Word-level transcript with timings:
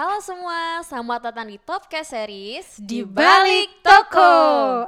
Halo 0.00 0.16
semua, 0.24 0.80
selamat 0.80 1.28
datang 1.28 1.44
di 1.44 1.60
Topcast 1.60 2.16
Series 2.16 2.80
Di 2.80 3.04
Balik 3.04 3.84
Toko. 3.84 4.32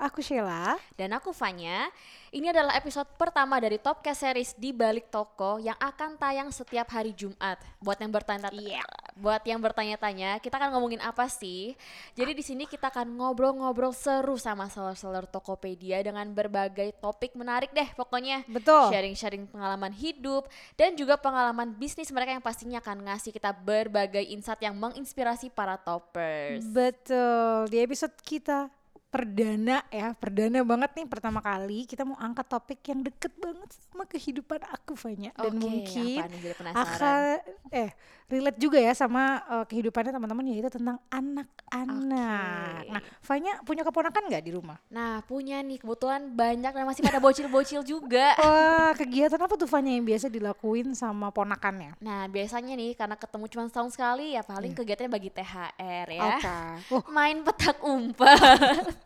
Aku 0.01 0.25
Sheila. 0.25 0.81
Dan 0.97 1.13
aku 1.13 1.37
Fanya. 1.37 1.93
Ini 2.33 2.49
adalah 2.49 2.73
episode 2.81 3.13
pertama 3.21 3.61
dari 3.61 3.77
Topcast 3.77 4.25
Series 4.25 4.57
di 4.57 4.73
Balik 4.73 5.13
Toko 5.13 5.61
yang 5.61 5.77
akan 5.77 6.17
tayang 6.17 6.49
setiap 6.49 6.89
hari 6.89 7.13
Jumat. 7.13 7.61
Buat 7.77 8.01
yang 8.01 8.09
bertanya 8.09 8.49
Iya. 8.49 8.81
buat 9.13 9.45
yang 9.45 9.61
bertanya-tanya, 9.61 10.41
kita 10.41 10.57
akan 10.57 10.73
ngomongin 10.73 10.97
apa 11.05 11.29
sih? 11.29 11.77
Jadi 12.17 12.33
di 12.33 12.41
sini 12.41 12.65
kita 12.65 12.89
akan 12.89 13.21
ngobrol-ngobrol 13.21 13.93
seru 13.93 14.41
sama 14.41 14.73
seller-seller 14.73 15.29
Tokopedia 15.29 16.01
dengan 16.01 16.25
berbagai 16.33 16.97
topik 16.97 17.37
menarik 17.37 17.69
deh 17.77 17.93
pokoknya. 17.93 18.49
Betul. 18.49 18.89
Sharing-sharing 18.89 19.53
pengalaman 19.53 19.93
hidup 19.93 20.49
dan 20.81 20.97
juga 20.97 21.21
pengalaman 21.21 21.77
bisnis 21.77 22.09
mereka 22.09 22.33
yang 22.33 22.41
pastinya 22.41 22.81
akan 22.81 23.13
ngasih 23.13 23.37
kita 23.37 23.53
berbagai 23.53 24.25
insight 24.25 24.65
yang 24.65 24.73
menginspirasi 24.81 25.53
para 25.53 25.77
toppers. 25.77 26.65
Betul. 26.65 27.69
Di 27.69 27.77
episode 27.85 28.17
kita 28.25 28.73
perdana 29.13 29.85
ya, 29.93 30.17
perdana 30.17 30.65
banget 30.65 30.91
nih 30.97 31.05
pertama 31.05 31.45
kali 31.45 31.85
kita 31.85 32.01
mau 32.01 32.17
angkat 32.17 32.49
topik 32.49 32.81
yang 32.89 33.05
deket 33.05 33.29
banget 33.37 33.69
sama 33.93 34.09
kehidupan 34.09 34.65
aku 34.73 34.97
Fanya 34.97 35.37
dan 35.37 35.53
mungkin 35.61 36.25
akan 36.73 37.45
eh 37.69 37.93
relate 38.33 38.57
juga 38.57 38.81
ya 38.81 38.97
sama 38.97 39.45
eh, 39.45 39.65
kehidupannya 39.69 40.17
teman-teman 40.17 40.49
yaitu 40.49 40.73
tentang 40.73 40.97
anak-anak. 41.13 42.89
Oke. 42.89 42.93
Nah, 42.97 43.03
Fanya 43.21 43.53
punya 43.69 43.85
keponakan 43.85 44.33
nggak 44.33 44.45
di 44.49 44.53
rumah? 44.57 44.81
Nah, 44.89 45.21
punya 45.29 45.61
nih 45.61 45.77
kebetulan 45.77 46.33
banyak 46.33 46.73
dan 46.73 46.89
masih 46.89 47.05
pada 47.05 47.21
bocil-bocil 47.21 47.85
juga. 47.85 48.33
Wah, 48.41 48.97
kegiatan 48.97 49.37
apa 49.37 49.55
tuh 49.61 49.69
Fanya 49.69 49.93
yang 49.93 50.09
biasa 50.09 50.33
dilakuin 50.33 50.97
sama 50.97 51.29
ponakannya? 51.29 52.01
Nah, 52.01 52.25
biasanya 52.33 52.73
nih 52.73 52.97
karena 52.97 53.21
ketemu 53.21 53.45
cuma 53.53 53.69
setahun 53.69 53.93
sekali 53.93 54.33
ya 54.33 54.41
paling 54.41 54.73
kegiatannya 54.73 55.13
bagi 55.13 55.29
THR 55.29 56.07
ya. 56.09 56.23
Oke. 56.33 56.57
Oh, 56.97 57.05
Main 57.17 57.45
petak 57.45 57.77
umpet. 57.85 58.41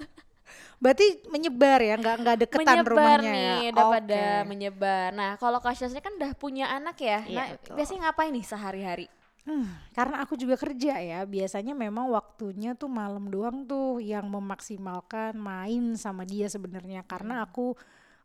berarti 0.82 1.06
menyebar 1.32 1.80
ya, 1.80 1.94
nggak 1.96 2.16
nggak 2.20 2.36
deketan 2.46 2.84
menyebar 2.84 2.92
rumahnya 2.92 3.32
nih, 3.32 3.48
ya. 3.48 3.70
udah 3.72 3.86
pada 3.88 4.22
Oke. 4.22 4.48
menyebar. 4.48 5.08
Nah, 5.16 5.30
kalau 5.40 5.58
Kasyasnya 5.64 6.02
kan 6.04 6.12
udah 6.20 6.32
punya 6.36 6.68
anak 6.68 6.96
ya. 7.00 7.24
Iya, 7.24 7.36
nah, 7.40 7.46
betul. 7.56 7.74
biasanya 7.80 8.00
ngapain 8.08 8.32
nih 8.36 8.44
sehari-hari? 8.44 9.06
Hmm, 9.46 9.70
karena 9.94 10.26
aku 10.26 10.34
juga 10.34 10.58
kerja 10.58 10.98
ya, 10.98 11.22
biasanya 11.22 11.70
memang 11.70 12.10
waktunya 12.10 12.74
tuh 12.74 12.90
malam 12.90 13.30
doang 13.30 13.62
tuh 13.62 14.02
yang 14.02 14.26
memaksimalkan 14.26 15.38
main 15.38 15.94
sama 15.94 16.26
dia 16.26 16.50
sebenarnya. 16.50 17.06
Karena 17.06 17.46
aku 17.46 17.72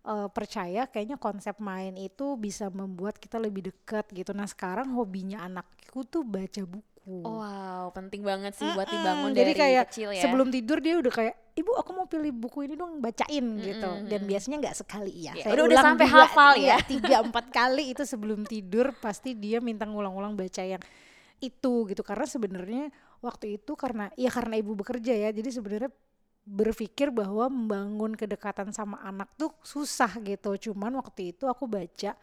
eh, 0.02 0.28
percaya 0.34 0.90
kayaknya 0.90 1.22
konsep 1.22 1.56
main 1.62 1.94
itu 1.94 2.36
bisa 2.42 2.74
membuat 2.74 3.22
kita 3.22 3.38
lebih 3.38 3.70
dekat 3.70 4.10
gitu. 4.12 4.34
Nah 4.34 4.50
sekarang 4.50 4.92
hobinya 4.98 5.46
anakku 5.46 6.04
tuh 6.10 6.26
baca 6.26 6.66
buku. 6.66 6.91
Wow, 7.04 7.90
penting 7.92 8.22
banget 8.22 8.54
sih 8.54 8.70
buat 8.72 8.86
dibangun 8.86 9.34
jadi 9.34 9.42
dari 9.48 9.54
kayak 9.58 9.86
kecil 9.90 10.10
ya. 10.14 10.22
sebelum 10.22 10.48
tidur 10.48 10.78
dia 10.78 10.96
udah 10.96 11.10
kayak 11.10 11.36
ibu 11.54 11.74
aku 11.74 11.92
mau 11.92 12.06
pilih 12.06 12.30
buku 12.30 12.64
ini 12.64 12.76
dong 12.76 13.02
bacain 13.02 13.42
gitu. 13.58 13.90
Dan 14.06 14.22
biasanya 14.24 14.58
nggak 14.62 14.78
sekali 14.78 15.14
ya 15.20 15.34
Ya, 15.34 15.44
Saya 15.44 15.54
udah- 15.56 15.66
udah 15.68 15.80
sampai 15.82 16.06
dua, 16.06 16.18
hafal 16.24 16.52
ya. 16.54 16.62
iya, 16.62 16.76
tiga 16.94 17.16
empat 17.20 17.46
kali 17.50 17.92
itu 17.92 18.06
sebelum 18.06 18.46
tidur 18.46 18.94
pasti 18.96 19.34
dia 19.34 19.58
minta 19.58 19.84
ngulang-ulang 19.84 20.38
baca 20.38 20.62
yang 20.62 20.82
itu 21.40 21.74
gitu. 21.90 22.02
Karena 22.02 22.26
sebenarnya 22.26 22.94
waktu 23.20 23.58
itu 23.58 23.74
karena 23.74 24.14
ya 24.14 24.30
karena 24.30 24.56
ibu 24.56 24.72
bekerja 24.74 25.18
ya 25.18 25.34
jadi 25.34 25.50
sebenarnya 25.50 25.90
berpikir 26.42 27.10
bahwa 27.10 27.50
membangun 27.50 28.14
kedekatan 28.14 28.70
sama 28.72 29.02
anak 29.02 29.34
tuh 29.36 29.50
susah 29.62 30.22
gitu. 30.22 30.70
Cuman 30.70 30.94
waktu 30.96 31.34
itu 31.34 31.46
aku 31.46 31.66
baca 31.66 32.14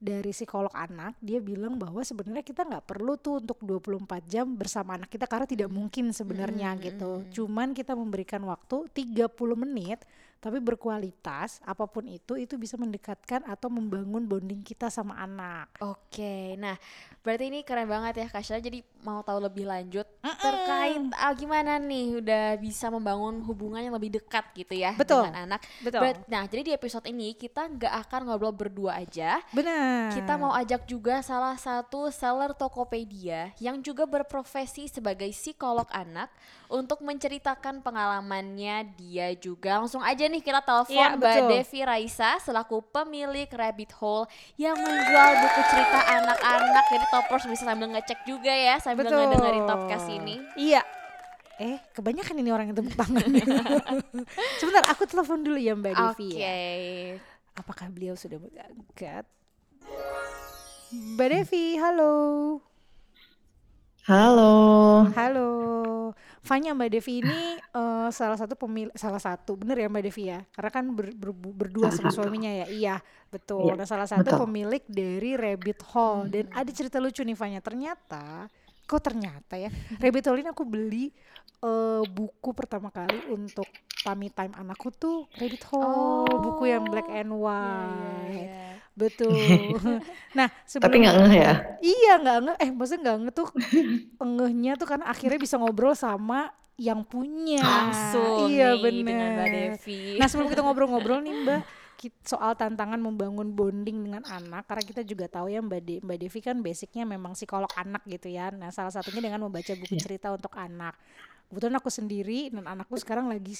dari 0.00 0.32
psikolog 0.32 0.72
anak 0.72 1.12
dia 1.20 1.44
bilang 1.44 1.76
bahwa 1.76 2.00
sebenarnya 2.00 2.40
kita 2.40 2.64
nggak 2.64 2.88
perlu 2.88 3.20
tuh 3.20 3.44
untuk 3.44 3.60
24 3.60 4.24
jam 4.24 4.48
bersama 4.56 4.96
anak 4.96 5.12
kita 5.12 5.28
karena 5.28 5.44
tidak 5.44 5.68
mungkin 5.68 6.08
sebenarnya 6.16 6.72
Mm, 6.72 6.80
gitu. 6.80 7.10
mm, 7.20 7.24
mm. 7.28 7.32
Cuman 7.36 7.68
kita 7.76 7.92
memberikan 7.92 8.40
waktu 8.48 8.88
30 8.96 9.28
menit 9.60 10.00
tapi 10.40 10.56
berkualitas 10.58 11.60
apa 11.68 11.84
pun 11.84 12.08
itu 12.08 12.40
itu 12.40 12.56
bisa 12.56 12.80
mendekatkan 12.80 13.44
atau 13.44 13.68
membangun 13.68 14.24
bonding 14.24 14.64
kita 14.64 14.88
sama 14.88 15.20
anak. 15.20 15.68
Oke, 15.84 16.56
nah 16.56 16.80
berarti 17.20 17.52
ini 17.52 17.60
keren 17.60 17.84
banget 17.84 18.24
ya 18.24 18.26
Kasya. 18.32 18.56
Jadi 18.64 18.80
mau 19.04 19.20
tahu 19.20 19.36
lebih 19.44 19.68
lanjut 19.68 20.08
terkait 20.20 21.00
ah, 21.16 21.32
gimana 21.36 21.76
nih 21.76 22.24
udah 22.24 22.56
bisa 22.56 22.88
membangun 22.88 23.44
hubungan 23.44 23.84
yang 23.84 23.92
lebih 23.92 24.16
dekat 24.16 24.48
gitu 24.56 24.80
ya 24.80 24.96
Betul. 24.96 25.28
dengan 25.28 25.44
anak. 25.44 25.60
Betul. 25.84 26.00
Berat- 26.00 26.24
nah 26.24 26.42
jadi 26.48 26.62
di 26.64 26.72
episode 26.72 27.04
ini 27.04 27.36
kita 27.36 27.68
nggak 27.68 27.94
akan 28.08 28.20
ngobrol 28.32 28.56
berdua 28.56 28.96
aja. 28.96 29.44
Benar. 29.52 30.16
Kita 30.16 30.40
mau 30.40 30.56
ajak 30.56 30.88
juga 30.88 31.20
salah 31.20 31.60
satu 31.60 32.08
seller 32.08 32.56
Tokopedia 32.56 33.52
yang 33.60 33.84
juga 33.84 34.08
berprofesi 34.08 34.88
sebagai 34.88 35.28
psikolog 35.36 35.84
anak 35.92 36.32
untuk 36.70 37.02
menceritakan 37.02 37.82
pengalamannya 37.82 38.94
dia 38.94 39.34
juga. 39.34 39.82
Langsung 39.82 40.00
aja 40.00 40.29
nih 40.30 40.40
kita 40.40 40.62
telepon 40.62 40.94
Iya, 40.94 41.18
Mbak 41.18 41.34
betul. 41.34 41.48
Devi 41.50 41.80
Raisa 41.82 42.30
selaku 42.38 42.76
pemilik 42.88 43.50
Rabbit 43.50 43.90
Hole 43.98 44.30
yang 44.54 44.78
menjual 44.78 45.30
buku 45.42 45.60
cerita 45.68 45.98
anak-anak. 46.06 46.84
Jadi 46.88 47.06
toppers 47.10 47.44
bisa 47.50 47.62
sambil 47.66 47.90
ngecek 47.90 48.22
juga 48.24 48.54
ya 48.54 48.78
sambil 48.78 49.10
Betul. 49.10 49.26
ngedengerin 49.26 49.64
podcast 49.66 50.06
ini. 50.08 50.38
Iya. 50.54 50.82
Eh, 51.60 51.76
kebanyakan 51.92 52.40
ini 52.40 52.48
orang 52.48 52.72
yang 52.72 52.78
tepuk 52.80 52.96
tangan. 52.96 53.20
Sebentar, 54.62 54.82
aku 54.88 55.04
telepon 55.04 55.44
dulu 55.44 55.60
ya 55.60 55.76
Mbak 55.76 55.92
Oke. 55.92 56.00
Devi 56.16 56.28
ya. 56.40 56.54
Apakah 57.52 57.92
beliau 57.92 58.16
sudah 58.16 58.40
berangkat? 58.40 59.28
Mbak 60.90 61.28
Devi, 61.28 61.76
halo. 61.76 62.14
Halo, 64.08 64.54
Halo. 65.12 65.50
Fanya 66.50 66.74
Mbak 66.74 66.90
Devi 66.90 67.22
ini 67.22 67.30
eh, 67.62 68.08
salah 68.10 68.34
satu 68.34 68.58
pemilik 68.58 68.90
salah 68.98 69.22
satu 69.22 69.54
bener 69.54 69.78
ya 69.78 69.86
Mbak 69.86 70.02
Devi 70.02 70.24
ya? 70.26 70.42
Karena 70.50 70.70
kan 70.74 70.84
ber- 70.90 71.14
ber- 71.14 71.30
berdua 71.54 71.94
sama 71.94 72.10
suaminya 72.10 72.50
ya? 72.50 72.66
Iya 72.66 72.94
betul. 73.30 73.70
Iya, 73.70 73.78
nah 73.78 73.86
salah 73.86 74.10
satu 74.10 74.26
betul. 74.26 74.50
pemilik 74.50 74.82
dari 74.90 75.38
Rabbit 75.38 75.78
Hole. 75.94 76.26
Dan 76.26 76.44
ada 76.50 76.70
cerita 76.74 76.98
lucu 76.98 77.22
nih 77.22 77.38
Fanya. 77.38 77.62
Ternyata 77.62 78.50
kok 78.82 78.98
ternyata 78.98 79.54
ya 79.54 79.70
Rabbit 80.02 80.26
Hole 80.26 80.42
ini 80.42 80.50
aku 80.50 80.66
beli 80.66 81.14
eh, 81.62 82.02
buku 82.02 82.50
pertama 82.50 82.90
kali 82.90 83.22
untuk 83.30 83.70
tummy 84.02 84.32
time 84.32 84.50
anakku 84.58 84.90
tuh 84.90 85.30
Rabbit 85.38 85.62
Hole. 85.70 86.26
Buku 86.26 86.66
yang 86.66 86.82
black 86.84 87.06
and 87.06 87.30
Iya, 87.30 87.38
white 87.38 88.34
iya, 88.34 88.42
iya. 88.50 88.79
Betul 88.94 89.78
nah 90.38 90.50
sebelum 90.66 90.84
tapi 90.86 90.96
nggak 91.02 91.14
ngeh 91.16 91.34
ya? 91.34 91.52
Iya 91.80 92.12
nggak 92.20 92.36
nge 92.44 92.54
eh 92.60 92.70
maksudnya 92.70 93.00
nggak 93.06 93.18
nge 93.22 93.32
tuh 93.32 93.48
ngehnya 94.20 94.72
tuh 94.76 94.86
karena 94.88 95.06
akhirnya 95.08 95.38
bisa 95.40 95.56
ngobrol 95.56 95.94
sama 95.96 96.50
yang 96.80 97.04
punya. 97.04 97.60
Langsung 97.60 98.48
iya 98.48 98.72
nih 98.72 99.04
dengan 99.04 99.28
Mbak 99.36 99.46
bener. 99.46 99.70
Devi. 99.76 100.00
Nah 100.16 100.26
sebelum 100.32 100.48
kita 100.48 100.64
ngobrol-ngobrol 100.64 101.20
nih 101.20 101.34
Mbak 101.44 101.62
soal 102.24 102.56
tantangan 102.56 102.96
membangun 102.96 103.52
bonding 103.52 104.08
dengan 104.08 104.24
anak 104.24 104.64
karena 104.64 104.84
kita 104.88 105.04
juga 105.04 105.28
tahu 105.28 105.52
ya 105.52 105.60
Mbak, 105.60 105.80
De- 105.84 106.00
Mbak 106.00 106.16
Devi 106.16 106.40
kan 106.40 106.56
basicnya 106.64 107.04
memang 107.04 107.36
psikolog 107.36 107.68
anak 107.76 108.00
gitu 108.08 108.32
ya. 108.32 108.48
Nah 108.48 108.72
salah 108.72 108.88
satunya 108.88 109.20
dengan 109.20 109.44
membaca 109.44 109.68
buku 109.76 110.00
cerita 110.00 110.32
untuk 110.32 110.56
anak. 110.56 110.96
Kebetulan 111.52 111.76
aku 111.76 111.92
sendiri 111.92 112.48
dan 112.48 112.64
anakku 112.64 112.96
sekarang 112.96 113.28
lagi 113.28 113.52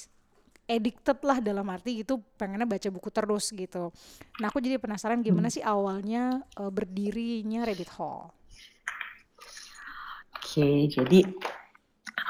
addicted 0.70 1.18
lah 1.26 1.42
dalam 1.42 1.66
arti 1.66 2.06
gitu 2.06 2.22
pengennya 2.38 2.70
baca 2.70 2.88
buku 2.94 3.10
terus 3.10 3.50
gitu. 3.50 3.90
Nah 4.38 4.46
aku 4.46 4.62
jadi 4.62 4.78
penasaran 4.78 5.18
gimana 5.26 5.50
sih 5.50 5.66
awalnya 5.66 6.46
eh, 6.54 6.70
berdirinya 6.70 7.66
Rabbit 7.66 7.90
Hole. 7.98 8.30
Oke, 10.40 10.86
jadi 10.90 11.26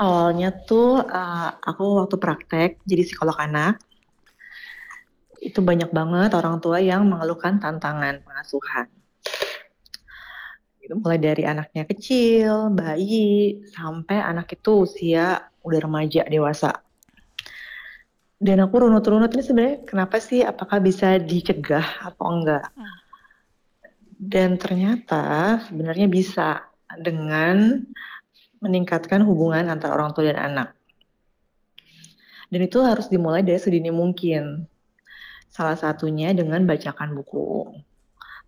awalnya 0.01 0.53
tuh 0.65 1.01
uh, 1.01 1.51
aku 1.61 2.05
waktu 2.05 2.17
praktek 2.21 2.71
jadi 2.85 3.03
psikolog 3.05 3.37
anak 3.37 3.81
itu 5.41 5.65
banyak 5.65 5.89
banget 5.89 6.37
orang 6.37 6.61
tua 6.61 6.85
yang 6.85 7.09
mengeluhkan 7.09 7.57
tantangan 7.57 8.21
pengasuhan. 8.21 8.93
Itu 10.85 11.01
mulai 11.01 11.17
dari 11.17 11.49
anaknya 11.49 11.89
kecil, 11.89 12.77
bayi, 12.77 13.65
sampai 13.73 14.21
anak 14.21 14.53
itu 14.53 14.85
usia 14.85 15.49
udah 15.65 15.81
remaja, 15.81 16.29
dewasa. 16.29 16.77
Dan 18.41 18.57
aku 18.65 18.89
runut-runut 18.89 19.29
ini 19.37 19.45
sebenarnya 19.45 19.77
kenapa 19.85 20.17
sih? 20.17 20.41
Apakah 20.41 20.81
bisa 20.81 21.21
dicegah 21.21 21.85
atau 22.09 22.25
enggak? 22.41 22.73
Hmm. 22.73 22.89
Dan 24.17 24.57
ternyata 24.57 25.61
sebenarnya 25.69 26.09
bisa 26.09 26.65
dengan 26.97 27.85
meningkatkan 28.65 29.21
hubungan 29.29 29.69
antara 29.69 29.93
orang 29.93 30.17
tua 30.17 30.33
dan 30.33 30.41
anak. 30.41 30.69
Dan 32.49 32.65
itu 32.65 32.81
harus 32.81 33.13
dimulai 33.13 33.45
dari 33.45 33.61
sedini 33.61 33.93
mungkin. 33.93 34.65
Salah 35.53 35.77
satunya 35.77 36.33
dengan 36.33 36.65
bacakan 36.65 37.13
buku. 37.13 37.77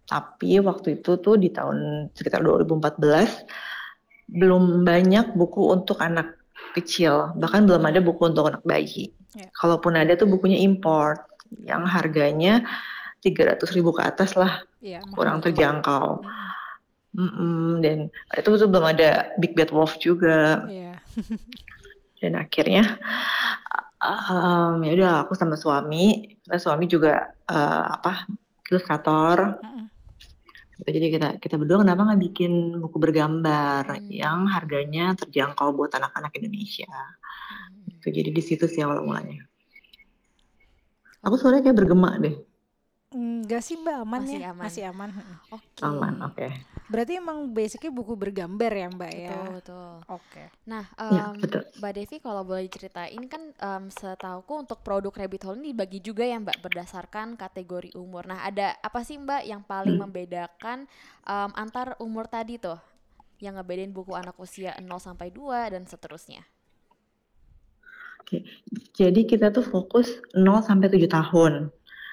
Tapi 0.08 0.56
waktu 0.64 1.04
itu 1.04 1.20
tuh 1.20 1.36
di 1.36 1.52
tahun 1.52 2.08
sekitar 2.16 2.40
2014 2.40 4.32
belum 4.32 4.88
banyak 4.88 5.36
buku 5.36 5.68
untuk 5.68 6.00
anak 6.00 6.40
kecil, 6.72 7.36
bahkan 7.36 7.68
belum 7.68 7.84
ada 7.84 8.00
buku 8.00 8.32
untuk 8.32 8.48
anak 8.48 8.64
bayi. 8.64 9.12
Ya. 9.32 9.48
Kalaupun 9.56 9.96
ada 9.96 10.12
tuh 10.12 10.28
bukunya 10.28 10.60
import 10.60 11.24
yang 11.64 11.84
harganya 11.84 12.64
300 13.20 13.60
ribu 13.72 13.92
ke 13.92 14.02
atas 14.02 14.34
lah, 14.34 14.64
Iya, 14.78 15.00
mahal 15.04 15.14
kurang 15.14 15.36
tuh. 15.38 15.50
terjangkau. 15.50 16.08
Mm. 16.20 16.40
Mm-mm, 17.12 17.84
dan 17.84 17.98
itu 18.32 18.48
tuh 18.56 18.68
belum 18.72 18.88
ada 18.88 19.36
Big 19.36 19.52
Bad 19.52 19.68
Wolf 19.68 20.00
juga. 20.00 20.64
Iya. 20.64 20.96
Dan 22.24 22.40
akhirnya 22.40 22.96
um, 24.00 24.80
ya 24.80 24.92
udah 24.96 25.12
aku 25.26 25.36
sama 25.36 25.58
suami, 25.58 26.38
karena 26.40 26.56
suami 26.56 26.88
juga 26.88 27.36
uh, 27.46 27.84
apa 28.00 28.24
ilustrator. 28.70 29.60
Mm-mm. 29.60 29.86
Gitu, 30.72 30.88
Jadi 30.88 31.06
kita 31.12 31.28
kita 31.36 31.54
berdua 31.60 31.84
kenapa 31.84 32.00
nggak 32.08 32.22
bikin 32.32 32.52
buku 32.80 32.96
bergambar 32.96 33.84
Hmm. 33.92 34.08
yang 34.08 34.48
harganya 34.48 35.12
terjangkau 35.12 35.76
buat 35.76 35.92
anak-anak 35.92 36.32
Indonesia. 36.40 36.88
Gitu, 38.02 38.18
jadi 38.18 38.30
di 38.34 38.42
situ 38.42 38.66
sih 38.66 38.82
awal 38.82 39.06
mulanya. 39.06 39.46
Aku 41.22 41.38
suaranya 41.38 41.62
kayak 41.70 41.78
bergema 41.78 42.18
deh. 42.18 42.34
Enggak 43.14 43.62
sih 43.62 43.78
Mbak, 43.78 43.96
aman 44.02 44.20
Masih 44.26 44.40
ya? 44.42 44.50
aman. 44.50 44.64
Masih 44.66 44.82
aman. 44.90 45.10
Oke. 45.54 45.84
Aman, 45.86 46.14
oke. 46.18 46.48
Berarti 46.90 47.12
emang 47.22 47.38
basicnya 47.54 47.94
buku 47.94 48.12
bergambar 48.18 48.72
ya 48.74 48.86
Mbak 48.90 49.12
ya? 49.14 49.38
Betul, 49.38 49.46
betul. 49.54 49.90
Oke. 50.10 50.44
Nah, 50.66 50.84
Ya, 51.06 51.30
em, 51.30 51.36
betul. 51.38 51.62
Mbak 51.78 51.92
Devi 51.94 52.16
kalau 52.18 52.42
boleh 52.42 52.66
ceritain 52.66 53.22
kan 53.30 53.42
em, 53.54 53.84
setauku 53.86 54.54
untuk 54.66 54.82
produk 54.82 55.14
Rabbit 55.14 55.46
Hole 55.46 55.62
ini 55.62 55.70
dibagi 55.70 56.02
juga 56.02 56.26
ya 56.26 56.42
Mbak 56.42 56.58
berdasarkan 56.58 57.38
kategori 57.38 57.94
umur. 57.94 58.26
Nah, 58.26 58.42
ada 58.42 58.74
apa 58.82 59.00
sih 59.06 59.14
Mbak 59.20 59.42
yang 59.46 59.62
paling 59.62 59.94
Hmm. 59.94 60.02
membedakan 60.10 60.90
em, 61.22 61.50
antar 61.54 61.94
umur 62.02 62.26
tadi 62.26 62.58
tuh? 62.58 62.80
Yang 63.38 63.62
ngebedain 63.62 63.92
buku 63.94 64.12
anak 64.16 64.34
usia 64.40 64.74
0 64.82 64.98
sampai 64.98 65.30
2 65.30 65.70
dan 65.70 65.86
seterusnya. 65.86 66.42
Oke. 68.22 68.46
Jadi 68.94 69.26
kita 69.26 69.50
tuh 69.50 69.66
fokus 69.66 70.22
0 70.30 70.62
sampai 70.62 70.86
7 70.86 71.10
tahun. 71.10 71.52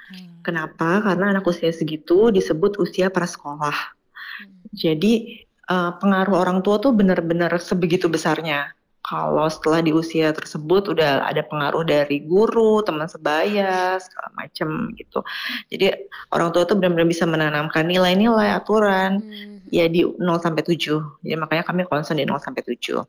Hmm. 0.09 0.41
Kenapa? 0.41 1.05
Karena 1.05 1.37
anak 1.37 1.45
usia 1.45 1.69
segitu 1.69 2.33
disebut 2.33 2.81
usia 2.81 3.13
prasekolah. 3.13 3.77
Hmm. 4.41 4.65
Jadi 4.73 5.45
eh, 5.45 5.91
pengaruh 6.01 6.33
orang 6.33 6.59
tua 6.65 6.81
tuh 6.81 6.97
benar-benar 6.97 7.53
sebegitu 7.61 8.09
besarnya. 8.09 8.73
Kalau 8.99 9.47
setelah 9.47 9.79
di 9.81 9.89
usia 9.95 10.29
tersebut 10.35 10.91
udah 10.91 11.25
ada 11.25 11.41
pengaruh 11.41 11.81
dari 11.87 12.21
guru, 12.21 12.83
teman 12.83 13.07
sebaya, 13.07 13.97
segala 13.97 14.29
macem 14.37 14.91
gitu. 14.99 15.23
Jadi 15.71 16.09
orang 16.35 16.51
tua 16.53 16.67
tuh 16.67 16.77
benar-benar 16.77 17.07
bisa 17.07 17.23
menanamkan 17.25 17.87
nilai-nilai 17.89 18.53
aturan 18.53 19.23
Hmm. 19.23 19.61
ya 19.71 19.85
di 19.89 20.03
0 20.03 20.41
sampai 20.41 20.61
7. 20.65 20.99
Jadi 21.21 21.35
makanya 21.37 21.63
kami 21.65 21.85
concern 21.85 22.17
di 22.17 22.25
0 22.27 22.41
sampai 22.41 22.61
7. 22.65 23.05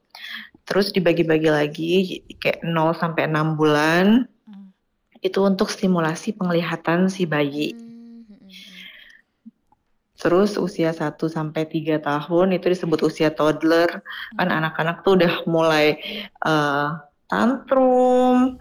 Terus 0.66 0.94
dibagi-bagi 0.94 1.50
lagi 1.50 1.92
kayak 2.38 2.62
0 2.62 2.94
sampai 2.94 3.26
6 3.26 3.58
bulan 3.58 4.26
Hmm. 4.46 4.72
itu 5.22 5.38
untuk 5.44 5.70
stimulasi 5.70 6.34
penglihatan 6.34 7.10
si 7.12 7.26
bayi. 7.26 7.74
Hmm, 7.74 7.86
hmm, 7.86 8.22
hmm, 8.26 8.38
hmm. 8.40 8.50
Terus 10.20 10.60
usia 10.60 10.92
1 10.92 11.32
sampai 11.32 11.64
3 11.64 11.96
tahun 11.96 12.52
itu 12.56 12.68
disebut 12.68 13.00
usia 13.08 13.32
toddler. 13.32 14.04
Kan 14.36 14.48
anak-anak 14.52 15.00
tuh 15.00 15.16
udah 15.16 15.48
mulai 15.48 15.96
eh, 16.44 16.88
tantrum 17.30 18.60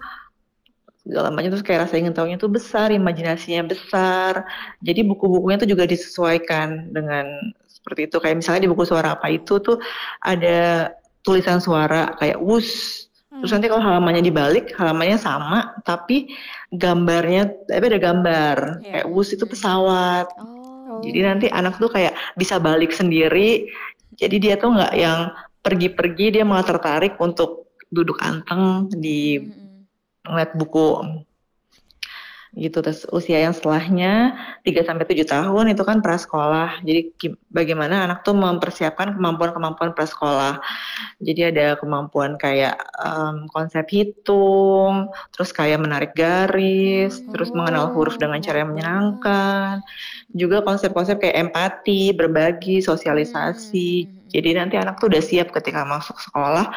segala 1.09 1.33
macam 1.33 1.49
terus 1.49 1.65
kayak 1.65 1.89
rasa 1.89 1.97
ingin 1.97 2.13
tahunya 2.13 2.37
tuh 2.37 2.53
besar, 2.53 2.93
imajinasinya 2.93 3.65
besar. 3.65 4.45
Jadi 4.85 5.01
buku-bukunya 5.09 5.57
tuh 5.57 5.69
juga 5.73 5.89
disesuaikan 5.89 6.93
dengan 6.93 7.25
seperti 7.65 8.05
itu. 8.05 8.21
Kayak 8.21 8.45
misalnya 8.45 8.61
di 8.67 8.71
buku 8.71 8.85
suara 8.85 9.17
apa 9.17 9.25
itu 9.33 9.57
tuh 9.57 9.81
ada 10.21 10.93
tulisan 11.29 11.61
suara 11.61 12.17
kayak 12.17 12.41
wus. 12.41 13.05
Terus 13.29 13.55
nanti 13.55 13.69
kalau 13.71 13.85
halamannya 13.85 14.25
dibalik, 14.25 14.73
halamannya 14.75 15.15
sama, 15.15 15.77
tapi 15.87 16.33
gambarnya, 16.75 17.47
tapi 17.69 17.83
ada 17.87 18.01
gambar. 18.01 18.57
Iya. 18.81 18.89
Kayak 18.89 19.07
wus 19.13 19.29
itu 19.31 19.45
pesawat. 19.45 20.27
Oh. 20.41 20.99
Jadi 21.05 21.19
nanti 21.23 21.47
anak 21.47 21.77
tuh 21.77 21.87
kayak 21.87 22.17
bisa 22.35 22.57
balik 22.59 22.91
sendiri. 22.91 23.69
Jadi 24.17 24.35
dia 24.41 24.59
tuh 24.59 24.75
nggak 24.75 24.93
yang 24.97 25.31
pergi-pergi, 25.61 26.41
dia 26.41 26.43
malah 26.43 26.67
tertarik 26.67 27.15
untuk 27.21 27.69
duduk 27.93 28.17
anteng 28.19 28.89
di 28.91 29.39
Hmm, 29.39 29.53
hmm. 29.53 29.81
ngeliat 30.27 30.51
buku 30.57 30.87
gitu 32.57 32.81
terus 32.81 33.05
usia 33.13 33.45
yang 33.45 33.53
setelahnya 33.53 34.33
3 34.65 34.81
sampai 34.81 35.05
7 35.05 35.21
tahun 35.25 35.65
itu 35.73 35.83
kan 35.85 36.01
prasekolah. 36.01 36.81
Jadi 36.81 37.13
bagaimana 37.53 38.09
anak 38.09 38.25
tuh 38.25 38.33
mempersiapkan 38.33 39.13
kemampuan-kemampuan 39.13 39.93
prasekolah. 39.93 40.57
Jadi 41.21 41.53
ada 41.53 41.77
kemampuan 41.77 42.41
kayak 42.41 42.73
em, 42.97 43.45
konsep 43.53 43.85
hitung, 43.93 45.13
terus 45.29 45.53
kayak 45.53 45.77
menarik 45.77 46.17
garis, 46.17 47.21
Hmm. 47.21 47.31
terus 47.37 47.53
mengenal 47.53 47.93
huruf 47.93 48.17
dengan 48.17 48.41
cara 48.41 48.65
yang 48.65 48.73
menyenangkan. 48.73 49.85
Juga 50.33 50.65
konsep-konsep 50.65 51.21
kayak 51.21 51.49
empati, 51.49 52.17
berbagi, 52.17 52.81
sosialisasi. 52.81 53.91
Hmm. 54.09 54.13
Jadi 54.29 54.49
nanti 54.57 54.75
anak 54.77 54.97
tuh 54.97 55.09
udah 55.09 55.21
siap 55.21 55.49
ketika 55.49 55.85
masuk 55.85 56.17
sekolah 56.17 56.69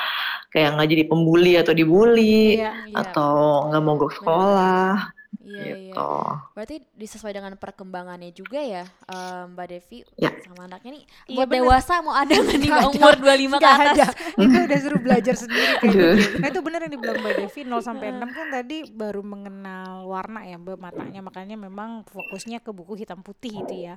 kayak 0.53 0.77
nggak 0.77 0.89
jadi 0.89 1.05
pembuli 1.09 1.53
atau 1.57 1.73
dibully 1.73 2.61
Iya. 2.61 2.73
Iya. 2.93 2.93
atau 2.93 3.33
nggak 3.73 3.85
mogok 3.85 4.13
sekolah 4.21 5.13
iya. 5.55 5.75
gitu. 5.93 6.09
Berarti 6.53 6.77
disesuai 6.93 7.31
dengan 7.31 7.53
perkembangannya 7.55 8.31
juga 8.31 8.59
ya, 8.59 8.85
em, 9.05 9.53
Mbak 9.53 9.67
Devi 9.69 9.99
Ya. 10.17 10.31
sama 10.41 10.65
anaknya 10.67 10.91
nih. 10.95 11.05
Iya, 11.27 11.37
Buat 11.37 11.49
bener. 11.49 11.59
dewasa 11.61 11.93
mau 12.01 12.15
ada 12.15 12.33
nggak 12.33 12.59
nih 12.59 12.71
ada. 12.71 12.89
umur 12.89 13.15
25 13.17 13.57
ke 13.57 13.69
atas? 13.69 13.95
ada. 13.95 14.07
Itu 14.45 14.57
udah 14.63 14.79
suruh 14.79 15.01
belajar 15.01 15.35
sendiri 15.35 15.73
kayak 15.79 15.93
gitu. 15.93 16.09
Nah 16.39 16.49
itu 16.49 16.61
benar 16.61 16.81
yang 16.83 16.93
dibilang 16.93 17.17
Mbak 17.19 17.35
Devi 17.39 17.61
0 17.63 17.81
sampai 17.81 18.07
6 18.11 18.31
kan 18.31 18.47
tadi 18.51 18.77
baru 18.89 19.21
mengenal 19.21 19.93
warna 20.05 20.41
ya 20.43 20.57
Mbak 20.57 20.77
matanya 20.77 21.21
makanya 21.21 21.57
memang 21.57 21.91
fokusnya 22.05 22.59
ke 22.59 22.71
buku 22.71 22.97
hitam 22.97 23.21
putih 23.21 23.53
itu 23.59 23.75
ya. 23.85 23.97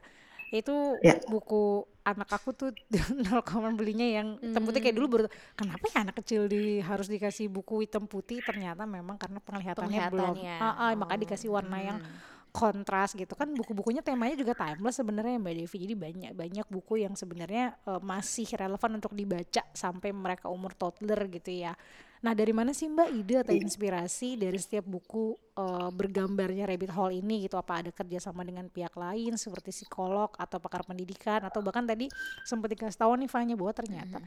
Itu 0.54 1.02
Ya. 1.02 1.18
buku 1.26 1.86
anak 2.06 2.30
aku 2.38 2.54
tuh 2.54 2.70
0, 3.26 3.74
belinya 3.74 4.06
yang 4.06 4.38
hitam 4.40 4.62
putih. 4.62 4.82
Kayak 4.82 4.96
dulu 5.02 5.08
baru 5.10 5.26
kenapa 5.58 5.90
ya 5.90 6.06
anak 6.06 6.16
kecil 6.22 6.46
di 6.46 6.80
harus 6.86 7.10
dikasih 7.10 7.50
buku 7.50 7.82
hitam 7.86 8.06
putih? 8.06 8.46
Ternyata 8.46 8.86
memang 8.86 9.18
karena 9.18 9.42
penglihatannya, 9.42 10.00
belum. 10.14 10.36
Penglihatannya. 10.38 10.58
Ah, 10.62 10.90
ah, 10.90 10.92
makanya 10.94 11.22
dikasih 11.26 11.50
warna 11.50 11.78
yang 11.82 11.98
Hmm. 12.00 12.18
kontras 12.56 13.12
gitu. 13.12 13.36
Kan 13.36 13.52
buku-bukunya 13.52 14.00
temanya 14.00 14.40
juga 14.40 14.56
timeless 14.56 14.96
sebenarnya 15.02 15.36
Mbak 15.44 15.56
Devi. 15.60 15.78
Jadi 15.82 15.96
banyak 15.98 16.32
banyak 16.32 16.68
buku 16.72 17.04
yang 17.04 17.18
sebenarnya 17.18 17.76
eh, 17.84 18.00
masih 18.00 18.48
relevan 18.56 19.02
untuk 19.02 19.12
dibaca 19.12 19.66
sampai 19.76 20.16
mereka 20.16 20.48
umur 20.48 20.72
toddler 20.72 21.20
gitu 21.28 21.52
ya 21.52 21.76
nah 22.26 22.34
dari 22.34 22.50
mana 22.50 22.74
sih 22.74 22.90
Mbak 22.90 23.10
ide 23.14 23.36
atau 23.46 23.54
inspirasi 23.54 24.34
dari 24.34 24.58
setiap 24.58 24.82
buku 24.90 25.38
eh, 25.54 25.90
bergambarnya 25.94 26.66
Rabbit 26.66 26.90
Hole 26.98 27.22
ini 27.22 27.46
gitu? 27.46 27.54
Apa 27.62 27.86
ada 27.86 27.94
kerjasama 27.94 28.42
dengan 28.42 28.66
pihak 28.66 28.98
lain 28.98 29.38
seperti 29.38 29.70
psikolog 29.70 30.34
atau 30.34 30.58
pakar 30.58 30.82
pendidikan? 30.82 31.46
Atau 31.46 31.62
bahkan 31.62 31.86
tadi 31.86 32.10
sempat 32.42 32.74
dikasih 32.74 32.98
tahu 32.98 33.14
nih 33.22 33.30
Fanya 33.30 33.54
bahwa 33.54 33.78
ternyata 33.78 34.18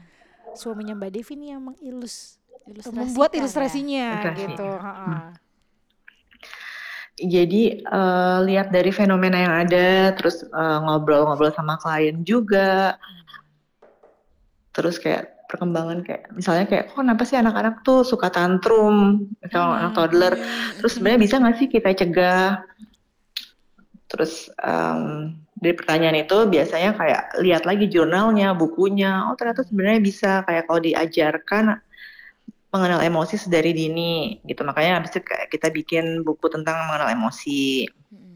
suaminya 0.55 0.95
Mbak 0.95 1.11
Devi 1.11 1.33
nih 1.35 1.49
yang 1.59 1.61
mengilus 1.67 2.39
membuat 2.87 3.35
ya? 3.35 3.43
ilustrasinya 3.43 4.07
Ilustrasi. 4.15 4.41
gitu 4.47 4.67
ha-ha. 4.79 5.35
Jadi 7.19 7.83
eh, 7.83 8.37
lihat 8.47 8.71
dari 8.71 8.95
fenomena 8.95 9.35
yang 9.43 9.53
ada, 9.67 10.15
terus 10.15 10.47
eh, 10.47 10.77
ngobrol-ngobrol 10.87 11.51
sama 11.51 11.75
klien 11.75 12.23
juga, 12.23 12.95
terus 14.71 14.95
kayak 14.95 15.38
perkembangan 15.49 16.05
kayak 16.05 16.29
misalnya 16.37 16.69
kayak 16.69 16.93
kok 16.93 17.01
kenapa 17.01 17.25
sih 17.25 17.41
anak-anak 17.41 17.81
tuh 17.81 18.05
suka 18.05 18.29
tantrum? 18.29 19.25
Kalau 19.49 19.73
anak 19.73 19.97
toddler, 19.97 20.37
terus 20.77 20.93
sebenarnya 20.93 21.19
bisa 21.25 21.35
nggak 21.41 21.57
sih 21.57 21.67
kita 21.67 21.89
cegah? 21.97 22.61
Terus 24.05 24.53
em, 24.61 25.33
dari 25.57 25.73
pertanyaan 25.73 26.21
itu 26.21 26.37
biasanya 26.45 26.93
kayak 26.93 27.23
lihat 27.41 27.65
lagi 27.65 27.89
jurnalnya, 27.89 28.53
bukunya, 28.53 29.25
oh 29.25 29.33
ternyata 29.33 29.65
sebenarnya 29.65 30.01
bisa 30.05 30.31
kayak 30.45 30.69
kalau 30.69 30.79
diajarkan 30.85 31.81
mengenal 32.69 33.01
emosi 33.01 33.35
sedari 33.41 33.73
dini 33.73 34.37
gitu. 34.45 34.61
Makanya 34.61 35.01
habis 35.01 35.17
itu 35.17 35.25
kayak 35.25 35.49
kita 35.49 35.73
bikin 35.73 36.21
buku 36.21 36.45
tentang 36.53 36.85
mengenal 36.85 37.09
emosi. 37.09 37.89
Hmm. 38.13 38.28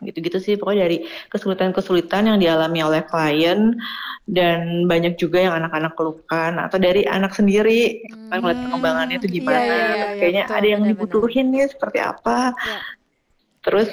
Gitu-gitu 0.00 0.38
sih 0.38 0.54
pokoknya 0.54 0.86
dari 0.86 0.98
kesulitan-kesulitan 1.28 2.22
yang 2.26 2.38
dialami 2.38 2.80
oleh 2.80 3.02
klien 3.02 3.74
dan 4.24 4.84
banyak 4.84 5.16
juga 5.16 5.42
yang 5.42 5.54
anak-anak 5.56 5.92
keluhkan 5.92 6.56
atau 6.56 6.76
dari 6.76 7.02
anak 7.02 7.32
sendiri 7.32 8.02
kan 8.28 8.38
melihat 8.38 8.60
perkembangannya 8.68 9.16
itu 9.16 9.26
Hmm, 9.26 9.36
gimana 9.36 9.58
iya, 9.58 9.74
iya, 9.74 9.94
iya, 9.96 10.06
kayaknya 10.16 10.42
betul, 10.44 10.56
ada 10.56 10.66
yang 10.66 10.82
benar-benar. 10.82 11.00
dibutuhin 11.08 11.46
nih 11.50 11.66
seperti 11.66 11.98
apa 11.98 12.38
Ya. 12.52 12.78
terus 13.60 13.88